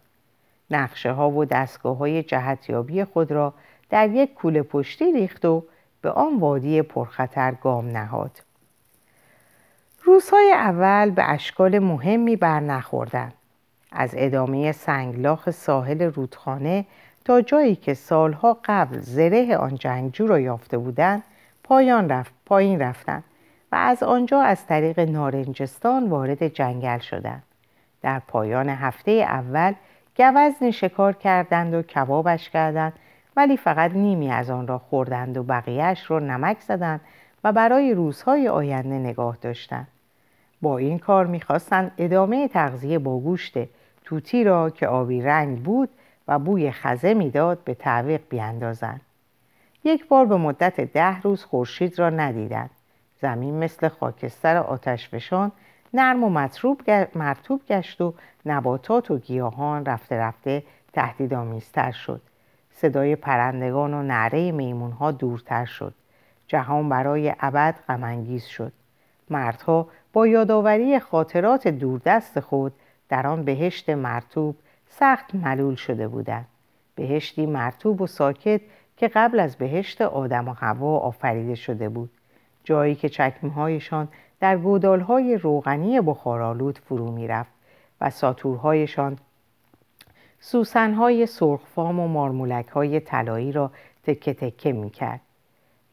نقشه 0.71 1.11
ها 1.11 1.31
و 1.31 1.45
دستگاه 1.45 1.97
های 1.97 2.23
جهتیابی 2.23 3.03
خود 3.03 3.31
را 3.31 3.53
در 3.93 4.09
یک 4.09 4.33
کوله 4.33 4.63
پشتی 4.63 5.11
ریخت 5.11 5.45
و 5.45 5.63
به 6.01 6.11
آن 6.11 6.39
وادی 6.39 6.81
پرخطر 6.81 7.51
گام 7.51 7.87
نهاد 7.87 8.43
روزهای 10.03 10.51
اول 10.51 11.09
به 11.09 11.31
اشکال 11.31 11.79
مهمی 11.79 12.35
بر 12.35 12.59
نخوردن. 12.59 13.33
از 13.91 14.09
ادامه 14.17 14.71
سنگلاخ 14.71 15.51
ساحل 15.51 16.01
رودخانه 16.01 16.85
تا 17.25 17.41
جایی 17.41 17.75
که 17.75 17.93
سالها 17.93 18.57
قبل 18.65 18.99
زره 18.99 19.57
آن 19.57 19.75
جنگجو 19.75 20.27
را 20.27 20.39
یافته 20.39 20.77
بودند 20.77 21.23
پایان 21.63 22.09
رفت 22.09 22.33
پایین 22.45 22.81
رفتند 22.81 23.23
و 23.71 23.75
از 23.75 24.03
آنجا 24.03 24.41
از 24.41 24.65
طریق 24.65 24.99
نارنجستان 24.99 26.09
وارد 26.09 26.47
جنگل 26.47 26.99
شدند 26.99 27.43
در 28.01 28.19
پایان 28.19 28.69
هفته 28.69 29.11
اول 29.11 29.73
گوزنی 30.17 30.71
شکار 30.71 31.13
کردند 31.13 31.73
و 31.73 31.81
کبابش 31.81 32.49
کردند 32.49 32.93
ولی 33.35 33.57
فقط 33.57 33.91
نیمی 33.91 34.31
از 34.31 34.49
آن 34.49 34.67
را 34.67 34.77
خوردند 34.77 35.37
و 35.37 35.43
بقیهش 35.43 36.11
را 36.11 36.19
نمک 36.19 36.59
زدند 36.59 37.01
و 37.43 37.51
برای 37.51 37.93
روزهای 37.93 38.47
آینده 38.47 38.99
نگاه 38.99 39.37
داشتند. 39.41 39.87
با 40.61 40.77
این 40.77 40.99
کار 40.99 41.25
می‌خواستند 41.25 41.91
ادامه 41.97 42.47
تغذیه 42.47 42.99
با 42.99 43.19
گوشت 43.19 43.57
توتی 44.03 44.43
را 44.43 44.69
که 44.69 44.87
آبی 44.87 45.21
رنگ 45.21 45.63
بود 45.63 45.89
و 46.27 46.39
بوی 46.39 46.71
خزه 46.71 47.13
می‌داد 47.13 47.63
به 47.63 47.73
تعویق 47.73 48.21
بیاندازند. 48.29 49.01
یک 49.83 50.07
بار 50.07 50.25
به 50.25 50.37
مدت 50.37 50.81
ده 50.81 51.21
روز 51.21 51.43
خورشید 51.43 51.99
را 51.99 52.09
ندیدند. 52.09 52.69
زمین 53.21 53.59
مثل 53.59 53.87
خاکستر 53.87 54.57
آتشفشان 54.57 55.51
نرم 55.93 56.23
و 56.23 56.29
مرتوب 57.15 57.61
گشت 57.67 58.01
و 58.01 58.13
نباتات 58.45 59.11
و 59.11 59.17
گیاهان 59.17 59.85
رفته 59.85 60.17
رفته 60.17 60.63
تهدیدآمیزتر 60.93 61.91
شد. 61.91 62.21
صدای 62.75 63.15
پرندگان 63.15 63.93
و 63.93 64.03
نعره 64.03 64.51
میمونها 64.51 65.11
دورتر 65.11 65.65
شد. 65.65 65.93
جهان 66.47 66.89
برای 66.89 67.33
ابد 67.39 67.75
غمانگیز 67.87 68.45
شد. 68.45 68.73
مردها 69.29 69.87
با 70.13 70.27
یادآوری 70.27 70.99
خاطرات 70.99 71.67
دوردست 71.67 72.39
خود 72.39 72.73
در 73.09 73.27
آن 73.27 73.43
بهشت 73.43 73.89
مرتوب 73.89 74.55
سخت 74.89 75.35
ملول 75.35 75.75
شده 75.75 76.07
بودند. 76.07 76.45
بهشتی 76.95 77.45
مرتوب 77.45 78.01
و 78.01 78.07
ساکت 78.07 78.61
که 78.97 79.07
قبل 79.07 79.39
از 79.39 79.55
بهشت 79.55 80.01
آدم 80.01 80.47
و 80.47 80.53
هوا 80.53 80.97
آفریده 80.97 81.55
شده 81.55 81.89
بود. 81.89 82.09
جایی 82.63 82.95
که 82.95 83.09
چکمهایشان 83.09 84.07
در 84.39 84.57
گودالهای 84.57 85.37
روغنی 85.37 86.01
بخارالود 86.01 86.77
فرو 86.77 87.11
می‌رفت 87.11 87.51
و 88.01 88.09
ساتورهایشان 88.09 89.17
سوسنهای 90.45 91.25
سرخفام 91.25 91.99
و 91.99 92.07
مارمولکهای 92.07 92.99
طلایی 92.99 93.51
را 93.51 93.71
تکه 94.03 94.33
تکه 94.33 94.71
می‌کرد. 94.71 95.19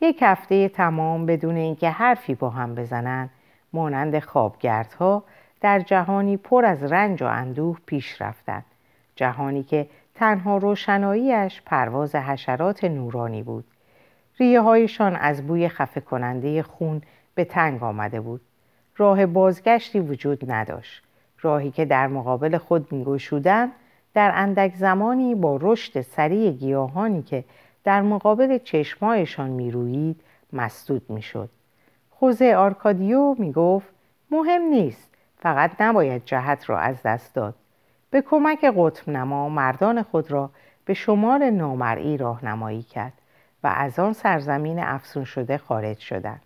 یک 0.00 0.18
هفته 0.22 0.68
تمام 0.68 1.26
بدون 1.26 1.56
اینکه 1.56 1.90
حرفی 1.90 2.34
با 2.34 2.50
هم 2.50 2.74
بزنند 2.74 3.30
مانند 3.72 4.18
خوابگردها 4.18 5.24
در 5.60 5.80
جهانی 5.80 6.36
پر 6.36 6.64
از 6.64 6.92
رنج 6.92 7.22
و 7.22 7.26
اندوه 7.26 7.78
پیش 7.86 8.22
رفتند. 8.22 8.64
جهانی 9.16 9.62
که 9.62 9.86
تنها 10.14 10.56
روشناییش 10.56 11.62
پرواز 11.66 12.14
حشرات 12.14 12.84
نورانی 12.84 13.42
بود. 13.42 13.64
ریه 14.38 14.60
هایشان 14.60 15.16
از 15.16 15.46
بوی 15.46 15.68
خفه 15.68 16.00
کننده 16.00 16.62
خون 16.62 17.02
به 17.34 17.44
تنگ 17.44 17.82
آمده 17.82 18.20
بود. 18.20 18.40
راه 18.96 19.26
بازگشتی 19.26 20.00
وجود 20.00 20.52
نداشت. 20.52 21.02
راهی 21.40 21.70
که 21.70 21.84
در 21.84 22.06
مقابل 22.06 22.58
خود 22.58 22.92
میگشودند 22.92 23.72
در 24.14 24.32
اندک 24.34 24.74
زمانی 24.74 25.34
با 25.34 25.58
رشد 25.60 26.00
سریع 26.00 26.50
گیاهانی 26.50 27.22
که 27.22 27.44
در 27.84 28.02
مقابل 28.02 28.58
چشمایشان 28.58 29.50
میرویید 29.50 30.20
مسدود 30.52 31.10
می‌شد. 31.10 31.48
خوزه 32.10 32.54
آرکادیو 32.54 33.34
می‌گفت 33.38 33.88
مهم 34.30 34.62
نیست 34.62 35.14
فقط 35.36 35.70
نباید 35.80 36.24
جهت 36.24 36.70
را 36.70 36.78
از 36.78 37.02
دست 37.02 37.34
داد. 37.34 37.54
به 38.10 38.22
کمک 38.22 38.64
قطب 38.64 39.10
نما 39.10 39.48
مردان 39.48 40.02
خود 40.02 40.30
را 40.30 40.50
به 40.84 40.94
شمال 40.94 41.50
نامرئی 41.50 42.16
راهنمایی 42.16 42.82
کرد 42.82 43.12
و 43.64 43.74
از 43.76 43.98
آن 43.98 44.12
سرزمین 44.12 44.78
افسون 44.78 45.24
شده 45.24 45.58
خارج 45.58 45.98
شدند. 45.98 46.42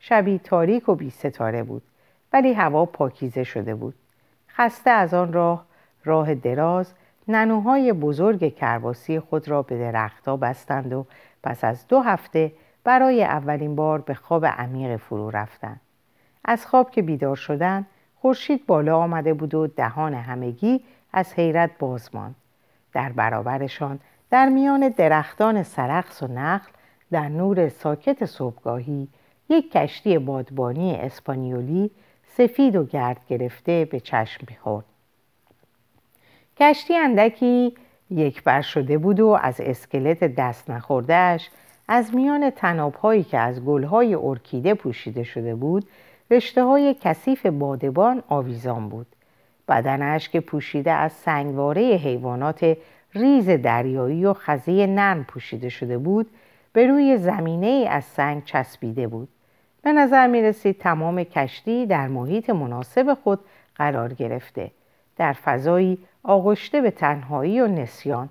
شبی 0.00 0.38
تاریک 0.38 0.88
و 0.88 0.94
بی 0.94 1.10
ستاره 1.10 1.62
بود 1.62 1.82
ولی 2.32 2.52
هوا 2.52 2.86
پاکیزه 2.86 3.44
شده 3.44 3.74
بود. 3.74 3.94
خسته 4.48 4.90
از 4.90 5.14
آن 5.14 5.32
راه 5.32 5.66
راه 6.04 6.34
دراز 6.34 6.92
ننوهای 7.28 7.92
بزرگ 7.92 8.54
کرباسی 8.54 9.20
خود 9.20 9.48
را 9.48 9.62
به 9.62 9.78
درختها 9.78 10.36
بستند 10.36 10.92
و 10.92 11.06
پس 11.42 11.64
از 11.64 11.88
دو 11.88 12.00
هفته 12.00 12.52
برای 12.84 13.24
اولین 13.24 13.76
بار 13.76 14.00
به 14.00 14.14
خواب 14.14 14.46
عمیق 14.46 14.96
فرو 14.96 15.30
رفتند. 15.30 15.80
از 16.44 16.66
خواب 16.66 16.90
که 16.90 17.02
بیدار 17.02 17.36
شدند 17.36 17.86
خورشید 18.20 18.66
بالا 18.66 18.98
آمده 18.98 19.34
بود 19.34 19.54
و 19.54 19.66
دهان 19.66 20.14
همگی 20.14 20.80
از 21.12 21.34
حیرت 21.34 21.70
باز 21.78 22.14
ماند. 22.14 22.34
در 22.92 23.12
برابرشان 23.12 24.00
در 24.30 24.48
میان 24.48 24.88
درختان 24.88 25.62
سرخس 25.62 26.22
و 26.22 26.26
نخل 26.26 26.70
در 27.10 27.28
نور 27.28 27.68
ساکت 27.68 28.24
صبحگاهی 28.24 29.08
یک 29.48 29.72
کشتی 29.72 30.18
بادبانی 30.18 30.94
اسپانیولی 30.94 31.90
سفید 32.26 32.76
و 32.76 32.84
گرد 32.84 33.20
گرفته 33.28 33.84
به 33.84 34.00
چشم 34.00 34.46
می‌خورد. 34.48 34.84
کشتی 36.60 36.96
اندکی 36.96 37.74
یک 38.10 38.42
بر 38.42 38.60
شده 38.60 38.98
بود 38.98 39.20
و 39.20 39.28
از 39.42 39.60
اسکلت 39.60 40.24
دست 40.24 40.70
نخوردهش 40.70 41.50
از 41.88 42.14
میان 42.14 42.50
تنابهایی 42.50 43.22
که 43.22 43.38
از 43.38 43.64
گلهای 43.64 44.14
ارکیده 44.14 44.74
پوشیده 44.74 45.22
شده 45.22 45.54
بود 45.54 45.88
رشته 46.30 46.64
های 46.64 46.96
کثیف 47.00 47.46
بادبان 47.46 48.22
آویزان 48.28 48.88
بود. 48.88 49.06
بدنش 49.68 50.28
که 50.28 50.40
پوشیده 50.40 50.90
از 50.90 51.12
سنگواره 51.12 51.82
حیوانات 51.82 52.76
ریز 53.14 53.50
دریایی 53.50 54.26
و 54.26 54.32
خزه 54.32 54.86
نرم 54.86 55.24
پوشیده 55.24 55.68
شده 55.68 55.98
بود 55.98 56.30
به 56.72 56.86
روی 56.86 57.16
زمینه 57.16 57.86
از 57.90 58.04
سنگ 58.04 58.44
چسبیده 58.44 59.06
بود. 59.06 59.28
به 59.82 59.92
نظر 59.92 60.26
می 60.26 60.42
رسید 60.42 60.78
تمام 60.78 61.24
کشتی 61.24 61.86
در 61.86 62.08
محیط 62.08 62.50
مناسب 62.50 63.18
خود 63.24 63.40
قرار 63.76 64.12
گرفته. 64.12 64.70
در 65.16 65.32
فضایی 65.32 65.98
آغشته 66.22 66.80
به 66.80 66.90
تنهایی 66.90 67.60
و 67.60 67.66
نسیان 67.66 68.28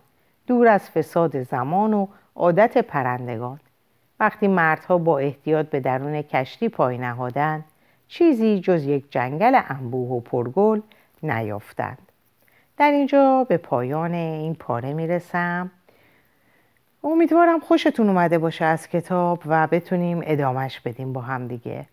دور 0.47 0.67
از 0.67 0.89
فساد 0.89 1.43
زمان 1.43 1.93
و 1.93 2.07
عادت 2.35 2.77
پرندگان. 2.77 3.59
وقتی 4.19 4.47
مردها 4.47 4.97
با 4.97 5.19
احتیاط 5.19 5.65
به 5.65 5.79
درون 5.79 6.21
کشتی 6.21 6.69
پای 6.69 6.97
نهادند 6.97 7.65
چیزی 8.07 8.59
جز 8.59 8.85
یک 8.85 9.11
جنگل 9.11 9.61
انبوه 9.67 10.09
و 10.09 10.19
پرگل 10.19 10.81
نیافتند. 11.23 12.11
در 12.77 12.91
اینجا 12.91 13.43
به 13.49 13.57
پایان 13.57 14.13
این 14.13 14.55
پاره 14.55 14.93
می‌رسم. 14.93 15.71
امیدوارم 17.03 17.59
خوشتون 17.59 18.07
اومده 18.07 18.37
باشه 18.37 18.65
از 18.65 18.89
کتاب 18.89 19.39
و 19.45 19.67
بتونیم 19.67 20.21
ادامش 20.23 20.79
بدیم 20.79 21.13
با 21.13 21.21
هم 21.21 21.47
دیگه. 21.47 21.85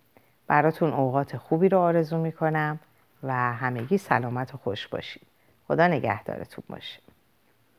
براتون 0.47 0.93
اوقات 0.93 1.37
خوبی 1.37 1.69
رو 1.69 1.79
آرزو 1.79 2.19
می‌کنم. 2.19 2.81
و 3.23 3.33
همگی 3.33 3.99
سلامت 3.99 4.55
و 4.55 4.57
خوش 4.57 4.89
باشید. 4.89 5.27
خدا 5.69 5.87
نگهدارتون 5.87 6.65
باشه. 6.69 7.01